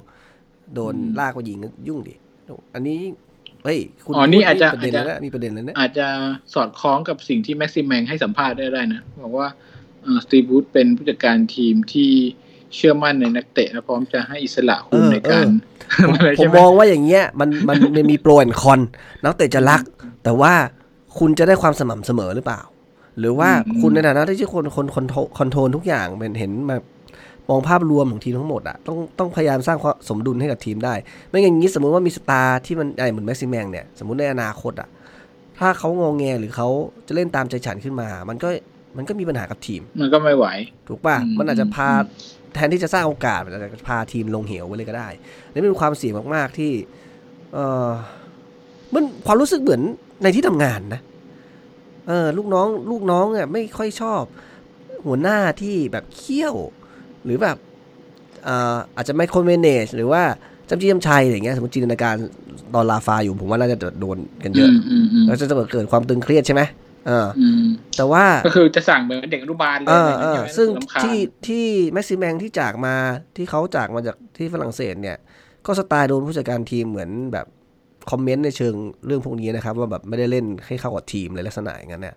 [0.73, 2.13] โดนลากไปยิงก็ยุ่งดิ
[2.73, 2.99] อันนี้
[3.63, 6.07] เฮ้ยคุณอ๋อนี่อาจจะมีประเด็นแล้วนะมีประเด็นแล้วนะอาจจะ
[6.53, 9.49] สอดคล้องกับสิ่งที่แม็กซิมแมงให้สัมภาษณ์ได้ได้นะบอกว่า
[10.23, 12.11] สตีฟ บรูซเป็นผู้จัดการทีมที่
[12.75, 15.47] เชื่อมั่นในนักเตะและพร้อมจะให้อิสระคุณในการ
[16.15, 18.79] อะไรผมใช่ไหมมองว่าอย่างเงี้ยมันมันมันมี pro and con
[19.23, 19.81] นักเตะจะรัก
[20.23, 20.53] แต่ว่า
[21.19, 22.61] คุณจะได้ความสม่ำเสมอหรือเปล่า
[23.19, 23.49] หรือว่า
[23.81, 25.05] คุณในฐานะที่คนคนคน
[25.37, 26.83] control ทุกอย่างเป็นเห็นแบบ
[27.49, 30.93] มองภาพรวมของทีมทั้งหมดอะต้องต้องพยายามสร้างความสมดุลให้กับทีมได้
[31.29, 34.89] ไม่อย่างนี้สมมุติว่ามี star ที่มันใหญ่เหมือนแม็กซิแมงเนี่ยสมมติในอนาคตอะ
[35.59, 36.67] ถ้าเขางองแงหรือเขา
[37.07, 38.49] จะเล่นตามใจฉันขึ้นมา มันก็
[38.97, 40.45] มันก็มีปัญหากับทีม มันก็ไม่ไหว
[40.87, 45.09] ถูกป่ะอืมมันอาจจะพาอืม แทนที่จะสร้างโอกาสมันอาจจะพาทีมลงเหวไปเลยก็ได้
[45.51, 46.71] นี่เป็นความเสี่ยงมากๆที่
[47.53, 47.89] เออ
[48.93, 49.81] มันความรู้สึกเหมือน
[50.23, 51.01] ในที่ทำงานนะ
[52.07, 54.23] เออลูกน้องลูกน้องเนี่ยไม่ค่อยชอบ
[55.05, 56.55] หัวหน้าที่แบบเขี้ยว
[57.25, 57.57] หรือแบบ
[58.43, 60.23] เอ่ออาจจะไม่คอนเมเนจหรือว่า
[60.69, 62.15] จำจี้จำชัยอะไรเงี้ยสมมติจินตนาการ
[62.73, 66.61] ตอนลาฟาอยู่ผมว่าน่าจะโดนกันเยอะมอืมอืมแล้วจะเกิดความตึงเครียดใช่ไหม
[67.07, 67.63] เอออืม
[67.97, 72.95] แต่ว่าก็คือจะสั่งเหมือนเด็กอนุบาลเลยเอออะไรเออย่างอเงี้ยซึ่งรำคาญที่ที่แม็กซิแมงที่จากมา
[73.35, 75.17] ที่เขาจากมาจากที่ฝรั่งเศสเนี่ย
[75.65, 77.47] ก็สไตล์โดนผู้จัดการทีมเหมือนแบบ
[78.11, 78.73] คอมเมนต์ในเชิง
[79.05, 82.15] เรื่องพวกนี้นะครับ ว่าแบบไม่ได้เล่นให้เข้ากับทีมเลยลักษณะอย่างนั้นเนี่ย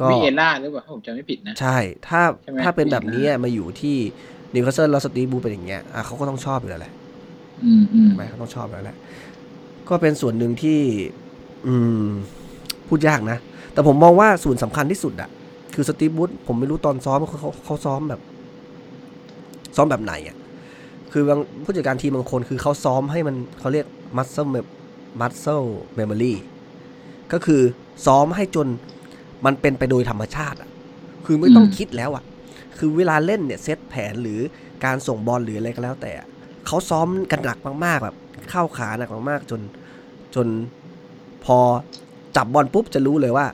[0.00, 1.76] ก็มีเอล่าหรือเปล่าถ้าผมจำไม่ผิดนะ ใช่
[2.08, 3.96] ถ้าใช่ไหมถ้าเป็นแบบนี้มีนะมาอยู่ที่
[4.54, 6.92] นิวคาสเซิลแล้วสตีฟ บรูซเป็นอย่างเงี้ยอะเขาก็ต้องชอบอยู่แล้วแหละ
[7.64, 8.96] อืมอืมถูกไหมเขาต้องชอบอยู่แล้วแหละ
[9.88, 10.80] ก็เป็นส่วนหนึ่งที่
[11.66, 11.74] อื
[12.06, 12.08] ม
[12.88, 13.38] พูดยากนะ
[13.78, 15.30] แต่ผมมองว่าส่วนสำคัญที่สุดอะ
[15.74, 18.20] คือสตีฟ บรูซผมไม่รู้ตอนซ้อมเขาเขาเขาซ้อมแบบ
[19.76, 20.36] ซ้อมแบบไหนอะ
[21.12, 23.86] คือบางผู้จัดการทีมบางคนคือเขาซ้อมให้มันเขาเรียก
[24.16, 24.72] muscle mem-
[25.20, 25.66] muscle
[25.98, 26.34] memory
[27.32, 27.62] ก็คือ
[28.06, 28.68] ซ้อมให้จน
[29.46, 30.70] มันเป็นไปโดยธรรมชาติอะ
[31.26, 32.24] คือไม่ต้องคิดแล้วอะ
[32.78, 34.40] คือเวลาเล่นเนี่ยเซตแผนหรือ
[34.84, 36.12] การส่งบอลหรืออะไรก็แล้ว แต่
[36.66, 38.16] เขาซ้อมกันหนักมากๆแบบ
[38.50, 39.60] เข้าขาหนักมากๆจน
[40.34, 40.46] จน
[41.44, 41.58] พอ
[42.36, 43.46] จับบอลปุ๊บจะรู้เลยว่า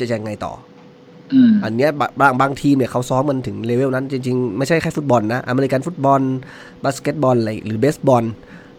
[0.00, 0.52] จะยังไงต่อ
[1.32, 6.20] อืมอันเนี้ยบะบางบางทีมเนี่ยเขาซ้อมมันถึงเลเวลนั้นจริงๆ ไม่ใช่แค่ฟุตบอลนะ อเมริกันฟุตบอล
[6.84, 8.24] บาสเกตบอลอะไรหรือเบสบอล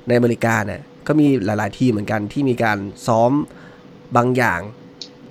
[0.07, 3.32] ในอเมริกาเนี่ยก็มีหลาย ๆ ทีมเหมือนกันที่มีการซ้อม
[4.17, 4.59] บางอย่าง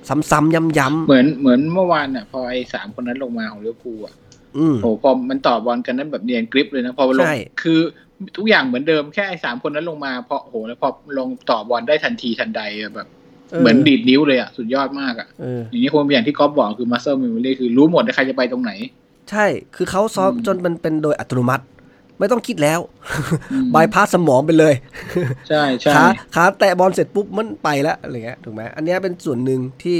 [0.08, 7.80] ซ้ำๆย้ำเหมือนเหมือนเมื่อวานอะ พอไอ้สามคนนั้นลงมาของลิเวอร์พูลอะๆอืมโหพอมันต่อบอลกันนั้นแบบเนียนกริบเลยนะพอลงใช่คือ
[8.36, 13.08] ทุกอย่างเหมือนเดิมแค่ไอ้สามคนนั้นลงมาพอโหแล้วพอลงต่อบอลได้ทันทีทันใดอะแบบ
[13.60, 18.72] เหมือนดีดนิ้วเลยอะ สุดยอดมากอะเอออย่างนี้คงเป็นอย่างที่ก๊อฟบอกคือ muscle memory คือรู้หมดว่าใครจะไปตรงไหน
[19.30, 19.46] ใช่
[19.76, 21.64] คือเขาซ้อมอืมจนมันเป็นโดยอัตโนมัติ
[22.18, 22.80] ไม่ต้องคิดแล้ว
[23.52, 24.74] อืมบายพาสสมองไปเลย
[25.48, 29.98] ใช่ใช่ขาขาแตะบอลเสร็จปุ๊บมันไปแล้วอะไรเงี้ยถูกไหมอันเนี้ยเป็นส่วนหนึ่งที่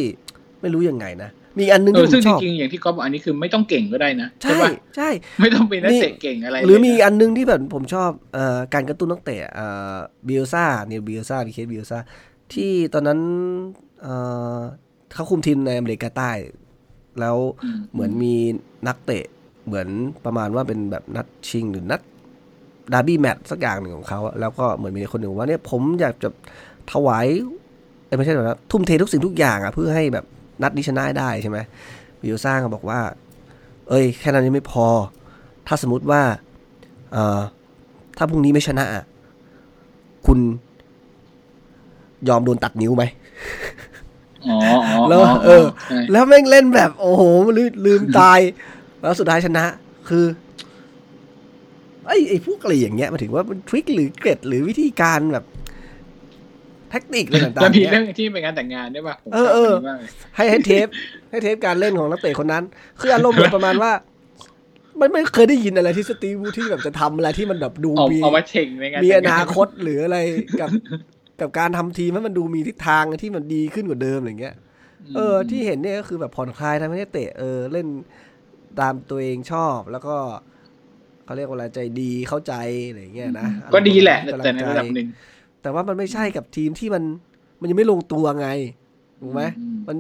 [0.60, 5.08] ไม่รู้ยังไงนะมีอีกอันหนึงเอที่อผซึ่งมจชอบริงๆอย่างที่ก๊อฟบอกอันนี้คือไม่ต้องเก่งก็ได้นะใช่ปะใช่
[5.40, 9.96] ไม่ต้องเป็นนักนี่เตะเก่งอะไร หรือมีเลยนะอันหนึงที่แบบผมชอบเอ่อการกระตุ้นนักเตะเอ่อ
[10.28, 11.98] บิลซ่าเนี่ยบิลซ่าดิเคสบิลซ่า
[12.52, 13.20] ที่ตอนนั้น
[14.02, 14.14] เอ่
[14.58, 14.60] อ
[15.14, 16.30] เขาคุมทีมในอเมริกาใต้
[17.20, 18.34] แล้วอืมเหมือนมี
[18.86, 19.24] นักเตะ
[19.66, 19.88] เหมือน
[20.24, 22.00] ประมาณว่าเป็นแบบนัดชิงหรือนัด
[22.92, 26.28] ดาร์บี้แมตช์สักอย่างหนึ่งของเขาอะแล้วก็เหมือนมีคนหนึ่งบอกว่าเนี่ยผมอยากจะ
[26.92, 27.26] ถวาย
[28.06, 30.24] เอ้ยไม่ใช่แบบนะทุ่มเททุกสิ่งทุกอย่างอะเพื่อให้แบบ
[30.62, 31.58] นัดนี้ชนะให้ได้ใช่ไหม
[32.22, 33.00] บิลซ่าก็บอกว่า
[33.88, 34.86] เอ้ย แค่นั้นยังไม่พอ
[35.66, 36.22] ถ้าสมมติว่า
[37.12, 37.40] เอ่อ
[38.16, 39.04] ถ้าพรุ่งนี้ไม่ชนะอะ
[40.26, 40.38] คุณ
[42.28, 43.04] ยอมโดนตัดนิ้วไหม
[44.50, 47.22] อ๋ออ๋อแล้วเออใช่แล้วแม่งเล่นแบบ โอ้โห
[47.56, 48.40] ลืมลืมตาย
[49.00, 49.64] แล้วสุดท้ายชนะ
[50.08, 50.24] คือ
[52.06, 55.44] ไอ้ไอ้พวกอะไรอย่างเงี้ยมาถึงว่ามันทริคหรือเกร็ดหรือวิธีการแบบ
[56.90, 60.86] แทคนิคอะไรต่างแล้วๆมีเนี่ยเรื่องที่เป็นงานแต่งงานด้วยป่ะผมเอชออบเออนนี้มากเลยให้ให้เทป
[61.30, 62.64] ให้เทปการเล่นของนักเตะคนนั้น
[63.00, 63.92] คืออารมณ์เหมือนประมาณว่า
[65.00, 70.18] มันไม่เคยได้ยินอะไรที่สตีฟวูดที่แบบจะทำอะไรที่มันแบบดูเอามีเอามาเช่งในงานมีแต่องงนาคตหรืออะไร
[70.60, 70.68] กับ
[71.40, 74.56] กับการทำทีมให้มันดูมีทิศทางที่มันดีขึ้นกว่าเดิมอะไรเงี้ย
[75.16, 77.86] เออ ที่เห็นเนี่ยก็คือแบบผ่อนคลายทำให้นักเตะเออเล่น
[78.80, 80.16] ตามตัวเองชอบแล้วก็
[81.24, 82.54] เขาเรียกว่าอะไรใจดีเข้าใจ
[82.88, 85.06] อะไรอย่างเงี้ยนะก็ดีแหละกำงแต่ในใจระดับหนึ่ง
[85.62, 87.02] แต่ว่ามันไม่ใช่กับทีมที่มัน
[87.60, 88.48] มันยังไม่ลงตัวไง
[89.20, 89.96] ถูกไหมอืมมัน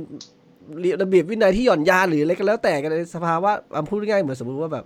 [1.02, 4.84] ระเบียบวินัยที่หย่อนยานหรืออะไรก็แล้วแต่กันในสภาวะอะพูดง่ายๆเหมือนสมมติว่าแบบ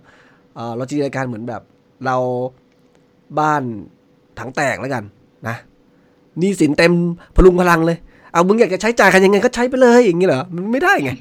[0.55, 1.61] เออเราจินตนาการเหมือนแบบ
[2.05, 2.17] เรา
[3.39, 3.63] บ้าน
[4.39, 5.03] ถังแตกแล้วกัน
[5.47, 5.72] นะห
[6.41, 6.93] นี่สินเต็ม
[7.35, 7.97] พลุงพลังเลย
[8.31, 11.11] เอามึงอยากจะใช้จ่ายกันยังไงก็ใช้ไปเลยอย่างนี้เหรอ มันไม่ได้ไง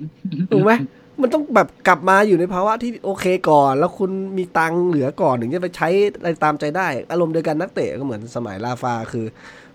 [0.52, 0.72] ถูกไหม
[1.20, 5.88] มันต้องแบบกลับมาอยู่ในภาวะที่โอเคก่อน แล้วคุณมีตังเหลือก่อนถึงจะไปใช้
[6.18, 9.24] อะไรตามใจได้ อารมณ์เดียวกันนักเตะก็เหมือนสมัยลาฟาคือ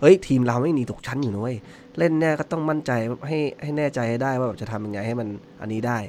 [0.01, 1.57] เฮ้ยทีมเราไม่หนีตกชั้นอยู่นะเว้ย
[1.97, 2.91] เล่นเนี่ยก็ต้องมั่นใจ
[3.27, 5.27] ให้ให้แน่ใจให้ได้ว่าแบบจะทำยังไงให้มัน
[5.61, 5.99] อันนี้ได้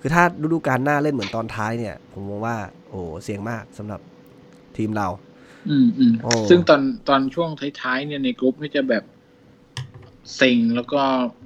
[0.00, 2.56] คือถ้าฤดูกาลหน้าเล่นเหมือนตอนท้ายเนี่ย ผมมองว่า
[2.90, 4.00] โอ้เสี่ยงมากสำหรับ
[4.76, 5.08] ทีมเรา
[5.68, 7.50] อืมอืมโอ้ซึ่งตอนตอนช่วง
[7.80, 9.04] ท้ายๆเนี่ยในกรุ๊ปนี่จะแบบ
[10.36, 11.00] เซ็งแล้วก็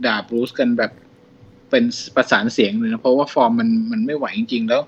[0.06, 0.92] ด่าบรูซกันแบบ
[1.70, 1.84] เป็น
[2.16, 4.82] ประสานเสียงเลยนะ เพราะว่าฟอร์มมันมันไม่ไหวจริงๆ แล้ว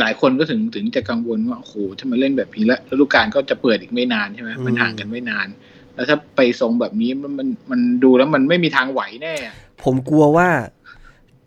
[0.00, 5.48] หลายๆคนก็ถึงถึงจะกังวลว่าโอ้โหถ้ามาเล่นแบบนี้แล้วฤดูกาลก็จะเปิดอีกไม่นานใช่ไหมมันห่างกันไม่นาน
[5.94, 9.34] แล้วถ้าไปทรงแบบนี้มันมันมันดูแล้วมันไม่มีทางไหวแน่
[9.82, 10.48] ผมกลัวว่า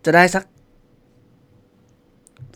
[0.06, 0.44] จะได้สัก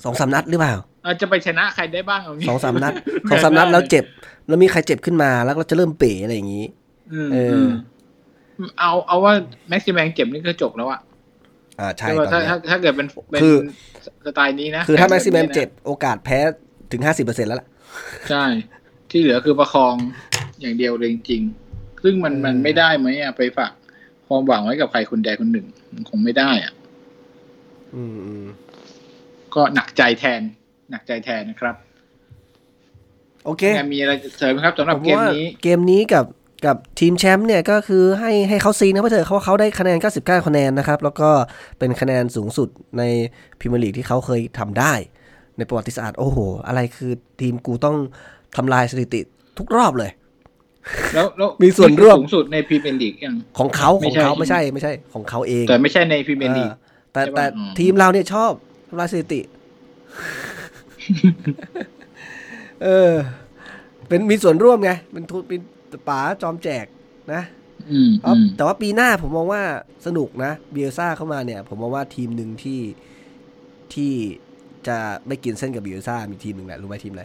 [0.04, 0.76] สองสามนัดหรือเปล่า
[1.10, 2.94] อาจจะไปชนะใครได้บ้างเอางี้สองสามนัด
[3.30, 4.06] สองสามนัดแล้วเจ็บ
[4.48, 6.66] แล้วมีใครเจ็บขึ้นมาแล้วก็จะเริ่มเป๋อะไรอย่างนี้
[7.14, 7.70] อืมเอออืม
[8.80, 9.34] เอาเอาว่า
[9.70, 11.02] แม็กซิแมงเจ็บนี่ก็จบแล้วอะ
[11.80, 13.56] อ่าใช่ใช่ตป่ะอนถ้าเนี้ยถ้าถ้าเกิดเป็นเป็นคือ
[14.26, 16.40] สไตล์นี้นะ คือถ้าแม็กซิบบแมนี้มนะเจ็บโอกาสแพ้
[16.92, 17.68] ถึงห้าสิบเปอร์เซ็นแล้วล่ะ
[18.30, 18.46] ใช่
[19.12, 19.96] ที่เหลือคือประคอง
[20.62, 23.72] อย่างเดียวเลยจริงๆซึ่งมันเออมันไม่ได้ไหมอะไปฝาก
[24.28, 26.74] ความหวังไว้กับใครคนใดคนหนึ่งมันคงไม่ได้อะ
[27.96, 28.46] อืมอืม
[29.56, 30.42] ก็หนักใจแทน
[30.90, 31.76] หนักใจแทนนะครับ
[33.46, 36.26] โอเคยังมีอะไรจะเสริมไหมครับสำหรับผมเกมว่านี้ เกมนี้กับ
[36.66, 41.30] กับทีมแชมป์เนี่ยก็คือให้ให้เขาซีนะเพราะเถอะเขาเขาได้คะแนน 99 คะแนนนะครับ แล้วก็
[41.80, 43.04] เป็นคะแนนสูงสุดใน
[43.60, 44.94] พรีเมียร์ลีกที่เขาเคยทำได้
[45.58, 46.38] ในประวัติศาสตร์โอ้โห
[46.68, 47.12] อะไรคือ
[47.42, 47.98] ทีมกูต้อง
[48.58, 49.22] ทำลายสถิติ
[49.58, 50.12] ทุกรอบเลย
[51.14, 58.52] แล้วแล้วมีส่วนร่วมสูงสุดในพรีเมียร์ลีกยังของเขาไม่ของใช่เขาใช่ไม่ไหมใช่ไม่ใช่ของเขาเอง แต่ไม่ใช่ในพรีเมียร์ลีกเออแต่ใช่ปะแต่อืมทีมเราเนี่ยชอบ
[58.90, 59.42] ทำลายสถิติ
[62.84, 63.14] เออ
[64.08, 65.62] เป็นมีส่วนร่วมไงเป็นทุนเป็น
[66.10, 66.86] ป๋าจอมแจก
[67.34, 67.44] นะ
[67.92, 69.64] อืมครับอืมแต่ว่าปีหน้าผมมองว่า
[70.06, 72.82] สนุกนะเบียซ่าเข้ามาเนี่ย ผมมองว่าทีมหนึ่งที่
[73.94, 74.14] ที่
[74.88, 74.98] จะ
[75.28, 77.24] ไม่กินเส้นกับเบียซ่ามีทีมหนึ่งแหละ รู้ไหมทีมอะไร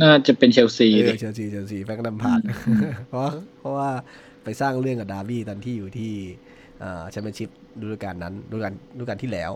[0.00, 2.40] น่าจะเป็นเชลซีเอเลอยเชลซีเชลซีแฟรงค์แลมพาร์ด
[3.08, 3.28] เพราะ
[3.58, 3.90] เพราะว่า
[4.44, 6.12] ไปสร้างเรื่องกับดาร์บี้ตอนที่อยู่ที่
[7.10, 7.48] แชมเปี้ยนชิพ
[7.82, 9.50] ฤดูกาลนั้นฤดูกาลฤดูกาลที่แล้ว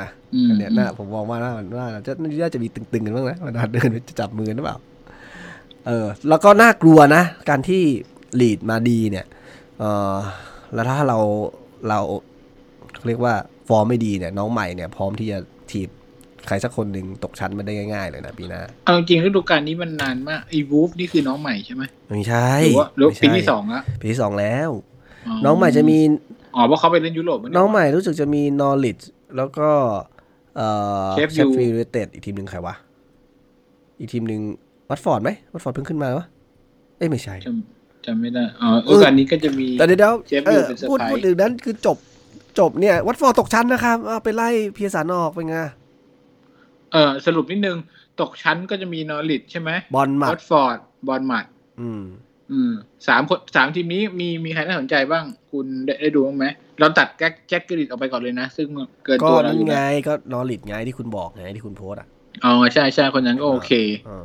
[0.00, 2.12] นะอืมอันเนี้ยน่าผมมองว่าน่าน่าจะ
[2.42, 4.76] น่าจะมีตึงๆกันบ้างนะเวลาเดินจะจับมือหรือเปล่า
[5.86, 7.82] เออแล้วก็น่ากลัวนะ การที่
[8.40, 9.26] ลีดมาดีเนี่ย
[9.78, 10.14] เออ
[10.74, 11.18] แล้วถ้าเรา
[11.88, 11.98] เรา
[12.94, 13.34] เขาเรียกว่า
[13.68, 15.38] ฟอร์มไม่ดีเนี่ย น้องใหม่เนี่ยพร้อมที่จะ
[15.70, 15.88] ถีบ
[16.46, 24.70] ใครสักคนหนึ่งตกชั้นมาได้ง่ายๆเลยนะปีหน้า เอาจริงๆฤดูกาลนี้มันนานมากไอ้วูฟนี่คือน้องใหม่ใช่ไหมไม่ใช่หรือว่าหรือไม่ใช่ปีที่สองละปีที่สองแล้ว
[25.44, 25.98] น้องใหม่จะมี
[26.54, 28.98] อ๋อเพราะเขาไปเล่นยุโรปะเยน้องใหม่รู้สึกจะมีนอริ g
[29.36, 29.68] แล้วก็
[30.56, 30.66] เอ่
[31.06, 32.74] อ Sheffield เชฟฟิลด์ยูไนเต็ดอีกทีมหนึ่งใครวะ
[33.98, 34.40] อีกทีมหนึ่ง
[34.90, 36.26] วัตฟอร์ดไหมวัตฟอร์ดเพิ่งขึ้นมาวะ
[36.98, 41.96] เอ้ยไม่ใช่จำจำไม่ได้อ๋อฤดูกาลนี้ก็จะมีแต่เดี๋ยวเดี๋ยวเชฟเอฟิลอด์เป็นเซอร์พูดไพรพูดส์ถึงนั้นคือจบ
[42.58, 45.56] จบเนี่ย วัตฟอร์ดตกชั้นนะครับเอาไปไล่เพียสานออกไปไง
[46.92, 47.76] เออสรุปนิดนึง
[48.20, 51.46] ตกชั้นก็จะมีนอริทใช่ไหมบอลหมัวดอตฟอร์ดบอลมัด
[51.80, 52.02] อืม
[52.52, 52.72] อืม
[53.08, 56.46] สามคนสามทีมนี้มีมีใครน่าสนใจบ้าง คุณได้ได้ดูบ้างไหม
[56.80, 58.66] เราตัดแจ็คแจ็คกริดออกไปก่อนเลยนะ ซึ่ง
[59.04, 62.08] เกินก็ตัวเรานั่อนยู่ไงนะก็นอริดไงที่คุณบอกไงที่คุณโพสต์อะ
[62.44, 63.72] อ๋อใช่ใช่คนนั้นก็โอเค
[64.06, 64.24] เออ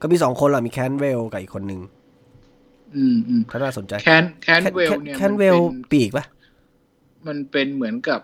[0.00, 1.80] ก็มีสองคนแหละมีแคนเวลกับอีกคนหนึ่ง
[2.96, 6.24] อืมอืมถ้าน่าสนใจแคนแคนเวลเนี่ยแคนเวลมันเป็นปีกปะ
[7.26, 8.20] มันเป็นเหมือนกับ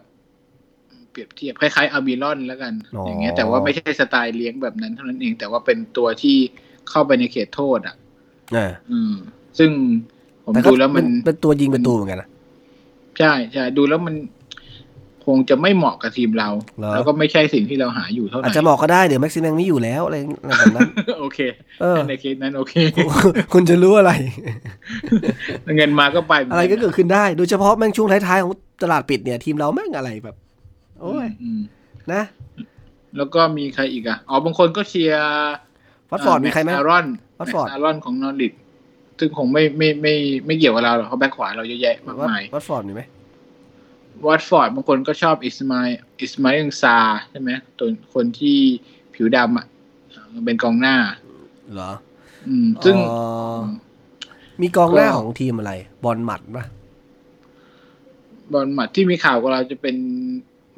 [1.10, 6.36] เปรียบเทียบคล้ายๆอาบิลอนแล้วกันอ๋อออย่างเงี้ยแต่ว่าไม่ใช่สไตล์เลี้ยงแบบนั้นเท่านั้นเอง แต่ว่าเป็นตัวที่
[6.90, 7.96] เข้าไปในเขตโทษอะ
[8.54, 9.14] เอออืม
[9.58, 9.70] ซึ่ง
[10.44, 12.28] ผมแต่ก็ดูแล้วมันเป็นเป็นตัวยิงประตูเหมือนกันนะ
[13.18, 14.14] ใช่ใช่ดูแล้วมัน
[15.26, 16.48] คงจะไม่เหมาะกับทีมเรา
[16.78, 20.16] เหรอแล้วก็ไม่ใช่สิ่งที่เราหาอยู่เท่าไหอาจร่จะบอกก็ได้เดี๋ยวแม็กซิมแมงไม่อยู่แล้วอะไร
[20.58, 20.90] แบบนั้น
[21.20, 21.38] โอเค
[21.80, 22.74] เออในเคสนั้นโอเค
[23.52, 24.12] คุณจะรู้อะไร
[25.76, 28.52] เงินมาก็ไป อะไรก็เกิดขึ้นได้ โดยเฉพาะแม่งช่วงท้ายๆของ
[28.82, 30.36] ตลาดปิดเนี่ย ทีมเราแม่งอะไรแบบ
[31.00, 31.60] โอ้ยอืม
[32.12, 32.22] นะ
[33.16, 35.22] แล้วก็มีใครอีกอะอ๋อบางคนก็เชียร์
[36.10, 37.06] วัตฟอร์ดมีใครไหมอารอน
[37.38, 38.52] วัตฟอร์ดอารอนของนอริด
[39.18, 40.14] ซึ่งคงไม่ไม่ไม่
[40.46, 43.02] ไม่เกี่ยวกับเราหรอกเขาแบ็คขวาเราเยอะแยะมากวัตมายวัตฟอร์ดมีไหม
[44.26, 45.78] วัตฟอร์ดบางคนก็ชอบอิสมา
[46.20, 46.96] อิสมาอิลซา
[47.30, 48.58] ใช่ไหมตัวคนที่
[49.14, 49.66] ผิวดำอะ
[50.44, 50.96] เป็นกองหน้า
[51.74, 51.92] เหรอ
[52.48, 53.16] อืม ซึ่งอ๋
[53.58, 53.60] อ
[54.60, 55.72] มีกองหน้าก็ของทีมอะไร
[56.04, 56.64] บอลหมัดปะ
[58.52, 59.96] บอลหมัดที่มีข่าวกับเราจะเป็น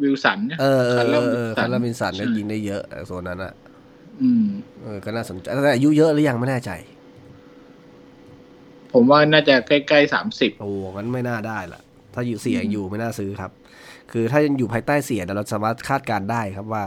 [0.02, 3.52] วิลสันนะเออเออคาร์เอลอเออวิลสันคาร์ลวินสันก็ใช่ยิงได้เยอะโซนนั้นอะ
[4.22, 4.44] อืม
[4.82, 6.70] เออก็น่าสนใจแต่อายุเยอะหรือยังไม่แน่ใจ
[8.92, 11.80] ผมว่าน่าจะใกล้ๆสามสิบโอ้งั้นไม่น่าได้ละ
[12.14, 13.50] ถ้าอยู่เสียงอยู่ไม่น่าซื้อครับ
[14.12, 16.84] คือถ้ายังอยู่ภายใต้เสียงเราสามารถคาดการณ์ได้ครับว่า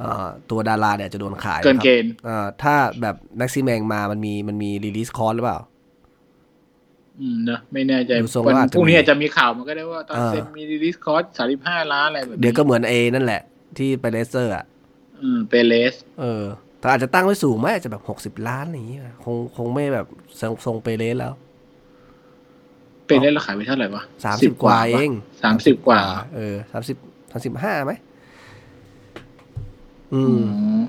[0.00, 5.60] เอ่อตัวดาราเนี่ยจะโดนขายเกินครับเกณฑ์เอ่อถ้าแบบแม็กซิแมงมามันมีมันมีรีลิสคอร์หรือเปล่า
[7.20, 13.42] อืมเนอะไม่แน่ใจดูทรงวันว่าอาจจะพรุ่งนี้มีอาจจะมีข่าวมันก็ได้ว่าตอนอ่าเซ็นมีรีลิสคอร์สสามสิบห้าล้านอะไรแบบนี้เดี๋ยวก็เหมือนเอนั่นแหละ
[13.78, 14.64] ที่ไปเลสเตอร์อะ
[15.22, 16.44] อืมเปเลส เออ
[16.78, 20.06] แต่อาจจะตั้งไว้สูงไหมอาจจะแบบหกสิบ60ล้านอะไรอย่างเงี้ยคงคงไม่แบบ
[20.40, 21.32] ทรงทรงเปเลสแล้ว
[23.06, 25.10] เปเลสเราขายไปเท่าไหร่วะสามสิบกว่าเอง
[25.42, 26.00] สามสิบกว่า
[26.34, 26.96] เออสามสิบ
[27.30, 27.92] สามสิบห้าไหม
[30.14, 30.46] อือืม
[30.80, 30.82] ม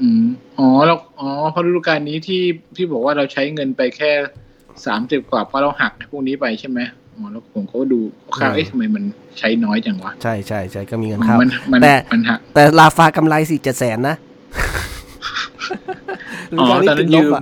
[0.00, 0.24] อืม
[0.58, 2.42] อ๋อแล้วอ๋อเพราะฤดูกาลนี้ที่
[2.76, 4.10] ที่บอกว่าเราใช้เงินไปแค่
[4.86, 6.80] สามสิบกว่าเพราะเราหักพวกนี้ไปใช่ไหม
[7.14, 8.00] อ๋อแล้วผมก็ดู
[8.36, 9.04] ค่าวๆเอ๊ะทำไมมัน
[9.38, 14.16] ใช้น้อยจังวะ ใช่ใช่ใช่ก็มีเงินเข้ามันมันแต่มันหักแต่ลาฟากำไรสี่เจ็ดแสนนะ
[16.60, 17.32] อ๋อตอนนั้นยืม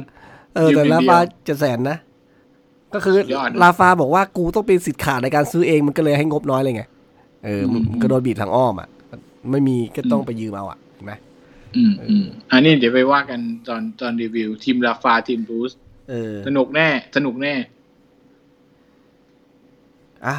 [0.57, 1.97] เออยืมแต่อย่างลาเดียวฟาเจ็ดแสนนะ
[2.95, 6.83] ก็คือยอดนะลาฟาบอกว่ากูต้องเป็นสิทธิ์ขาดในการซื้อเองมันก็เลยให้งบน้อยเลยไง
[7.45, 8.89] เออมันอืมก็โดนบีบทางอ้อมอะ
[9.51, 11.13] ไม่มีก็ต้องไปยืมเอาอะเห็นไหม
[11.77, 15.73] อืมอืมอันนี้เดี๋ยวไปว่ากันตอนตอนรีวิว ทีมลาฟาทีมบรูซ
[16.11, 17.55] เออสนุกแน่ สนุกแน่
[20.27, 20.37] อะ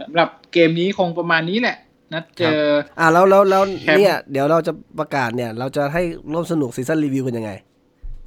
[0.00, 1.76] สำหรับเกมนี้คงประมาณนี้แหละ
[2.12, 2.60] นัดเจอ
[2.98, 7.50] อะแล้วแล้วแล้วแคมป์เนี่ย เดี๋ยวเราจะประกาศเนี่ย เราจะให้ร่วมสนุก season review กันยังไง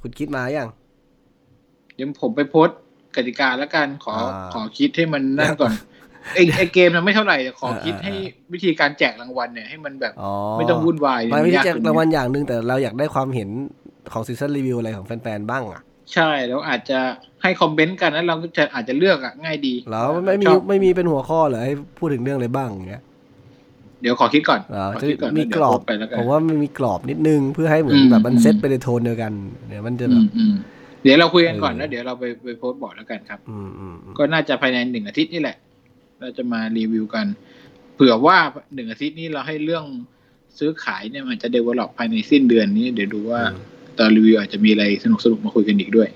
[0.00, 0.68] คุณคิดมายัง
[1.94, 2.78] เดี๋ยวผมไปโพสต์
[3.16, 5.72] กติกาแล้วกันขออ่าขอคิดให้มันนั่นก่อน
[6.34, 8.12] ไอ้ไอ้เกมมันไม่เท่าไหร่แต่ขอคิดอ่าให้
[8.52, 13.48] วิธีการแจกรางวัลเนี่ยให้มันแบบอ๋อไม่ต้องวุ่นวายไม่ไม่ใช่ยากแจกกว่นี้รางวัลอย่างหนึ่งแต่เราอยากได้ความเห็น
[14.12, 15.80] ของ season review อะไรของแฟนๆบ้างอะ
[16.12, 16.94] ใช่แล้วอาจจะ
[17.42, 23.02] ให้ comment กันแล้วเราก็จะอาจจะเลือกอะง่ายดีแล้วไม่มีชอบไม่มีเป็นหัวข้อเหรอให้พูดถึงเรื่องอะไรบ้างอย่างเงี้ย
[24.00, 29.32] เดี๋ยวขอคิดก่อนเหรอขอจะคิดก่อนมีแล้วกรอบเดี๋ยวโพสต์ไปแล้วกันผมว่ามันมีกรอบนิดนึงเพื่อให้เหมือนอืมแบบมันอืมเซตไปในโทนเดียวกัน
[29.68, 30.52] เดี๋ยวมันจะแบอืบมอืม
[31.02, 35.56] เดี๋ยวเราคุยกันก่อนเออแล้วเดี๋ยวเราไปไปโพสต์บอกแล้วกันครับอืมอืมอืมก็น่าจะภายในหนึ่งอาทิตย์นี่แหละ
[36.20, 37.26] เราจะมารีวิวกัน
[37.94, 38.38] เผื่อว่า
[38.74, 39.84] หนึ่งอาทิตย์นี้เราให้เรื่อง
[40.58, 43.40] ซื้อขายเนี่ยมันจะเดเวลลอปภายในสิ้นเดือนนี้ เดี๋ยวดูว่า
[43.98, 46.08] ตอนรีวิวอาจจะมีอะไรสนุกสนุกๆมาคุยกันอีกด้วย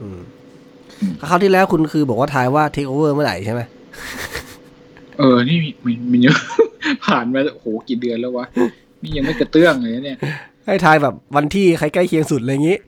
[0.00, 0.20] อืม
[1.00, 3.62] อืมคราวที่แล้วคุณคือบอกว่าทายว่าเทคโอเวอร์เมื่อไหร่ใช่ไหม
[5.18, 6.34] เออ นี่มีมันมันยัง
[7.06, 8.46] ผ่านมาโอ้โหกี่เดือนแล้ววะ
[9.02, 10.18] นี่ยังไม่กระเตื้องเลยนะเนี่ย
[10.66, 12.78] ให้ทายแบบวันที่ใครใกล้เคียงสุดอะไรอย่างงี้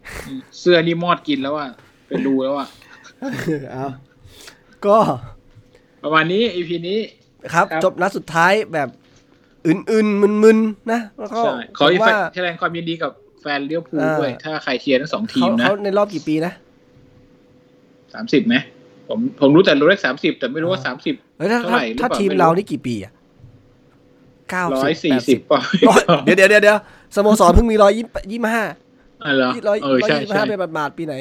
[0.60, 1.68] เสื้อนี่มอดกินแล้วอะ
[2.06, 2.68] เป็นรูแล้วอะ
[3.72, 3.86] เอา
[4.86, 4.96] ก็
[6.02, 6.98] ประมาณนี้ EP นี้
[7.52, 8.88] ครับครับ จบนัดสุดท้ายแบบ
[9.66, 16.52] อื่นๆมึนๆนะแล้วก็ใช่ขอผมว่าแสดงความยินดีกับแฟนเลี้ยวภูลเออด้วย ถ้าใครเชียร์ทั้งสองทีเขามนะเขาในรอบกี่ปีนะ
[18.14, 18.54] สามสิบไหม
[19.08, 23.12] ผมผมรู้แต่รู้เลขสามสิบแต่ไม่รู้ว่าอ่าสามสิบเฮ้ยถ้าเท่าถ้าไหร่หรือถ้าเปล่าทีมไม่รู้เรานี่กี่ปีอะ
[24.50, 26.78] เก้าร้สิอยบสี่แปดสิสิบบป่ะร้อยเดี๋ยวเดี๋ยวเดี๋ยวเดี๋ยว
[27.16, 28.64] สโมสรเพิ่งมีร้อยยี่ยี่ห้า
[29.24, 31.14] อ๋อเหรอร้อยเออร้อยใช่ยี่ใช่ห้าเป็นบาทๆปีไหน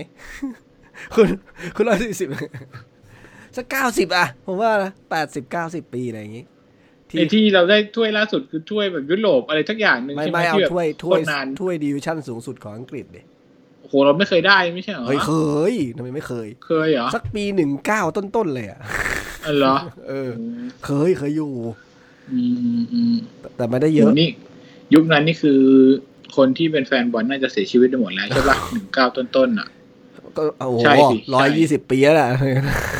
[1.15, 1.27] คุณ
[1.75, 2.29] คุณร้อยสี่สิบ
[3.57, 6.45] สักเก้าสิบอะผมว่านะแปดสิบเก้าสิบปีอะไรอย่างงี้
[7.17, 13.21] ไอ้ที่เราได้ถ้วยล่าสุดคือถ้วยแบบยุโรปอะไรทักอย่างหนึ่งไม่ใช่ไหมไม่เอาที่แบบถ้วยถ้วยโคตรนานถ้วยดิวิชั่นสูงสุดของอังกฤษดิ
[13.81, 15.31] โอ้โหเราไม่เคยได้ไม่ใช่เหรอเฮ้ยเค
[15.71, 18.79] ยทำไมไม่เคย เคยเหรอสักปีหนึ่งเก้าต้นๆเลยอะ
[19.45, 19.75] อ๋อเหรอ
[20.07, 20.29] เออ
[20.85, 21.92] เคยเคยอยู่อืมอืมอืม
[23.41, 24.29] แต่แต่ไม่ได้เยยุอะคนี้
[24.93, 25.59] ยุคนั้นนี่คือ
[26.35, 29.67] คนที่เป็นแฟนบอลน่าจะเสียชีวิตไปหมดแล้วใช่ปะหนึ่งเก้าต้นๆอะ
[30.37, 32.29] ก็โอ้โหใช่สิใช่ร้อยยี่สิบปีแล้วแหละ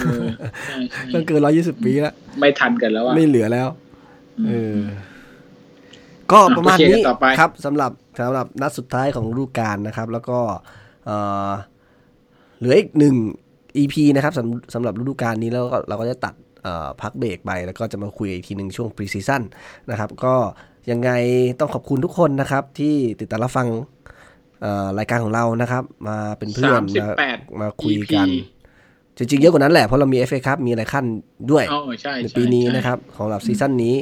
[0.05, 0.25] เออ
[0.65, 3.67] ใช่ใช่ต้องเกินร้อยยี่สิบปีแล้ว ไม่ทันกันแล้วอะไม่เหลือแล้ว
[4.39, 4.79] อืมเออ
[6.31, 10.39] ก็ประมาณโอเคนี้ต่อไปครับสำหรับสำหรับนัดสุดท้ายของฤดูกาลนะครับ แล้วก็
[11.05, 11.17] เอ่
[11.49, 11.51] อ
[12.57, 13.15] เหลืออีกหนึ่ง
[13.77, 16.42] EP นะครับสำสำหรับฤดูกาลนี้แล้วก็เราก็จะตัดเอ่อ
[17.01, 19.41] พักเบรกไปแล้วก็จะมาคุยอีกทีหนึ่งช่วง pre season
[19.89, 20.35] นะครับ ก็
[20.91, 21.11] ยังไง
[21.59, 23.67] ต้องขอบคุณทุกคนนะครับ ที่ติดตามรับฟัง
[24.61, 28.31] เอ่อรายการของเรานะครับ มาเป็นเพื่อนสามสิบมาแปดมาคุยกัน EP
[29.17, 31.05] จริงๆ เยอะกว่านั้นแหละเพราะเรามี FA ครับมีอะไรขั้น
[31.51, 33.95] ด้วยอ๋อใช่ในใช่ปีนี้ใช่นะครับ ของหลับซีซั่นนี้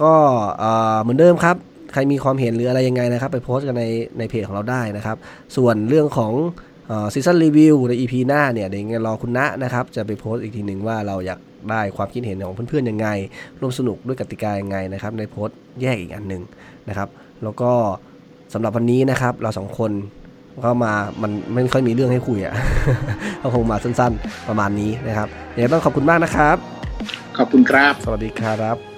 [0.00, 0.12] ก็
[0.58, 1.56] เอ่อเหมือนเดิมครับ
[1.92, 3.84] ใครมีความเห็นหรืออะไรยังไงนะครับ ไปโพสต์กันใน
[4.18, 5.16] ในเพจของเราได้นะครับ
[5.56, 6.32] ส่วนเรื่องของ
[7.14, 13.08] ซีซั่นรีวิวใน EP หน้าเนี่ยเดี๋ยวยังไงรอคุณณะนะครับ จะไปโพสต์อีกทีหนึ่งว่าเราอยากได้ความคิดเห็นของเพื่อนๆยังไง
[13.60, 16.42] ร่วมสนุกด้วยกติกายังไงนะครับ ในโพสต์แยกอีกอันหนึ่ง
[16.88, 17.08] นะครับ
[17.42, 17.70] แล้วก็
[18.54, 19.92] สำหรับวันนี้นะครับ เราสองคน
[20.64, 22.54] ก็มา มันไม่ค่อยมีเรื่องให้คุยอะ
[23.42, 26.56] ก็คงมาสั้นๆ ประมาณนี้นะครับยังไงต้องขอบคุณมากนะครับ
[27.38, 28.89] ขอบคุณครับ สวัสดีครับ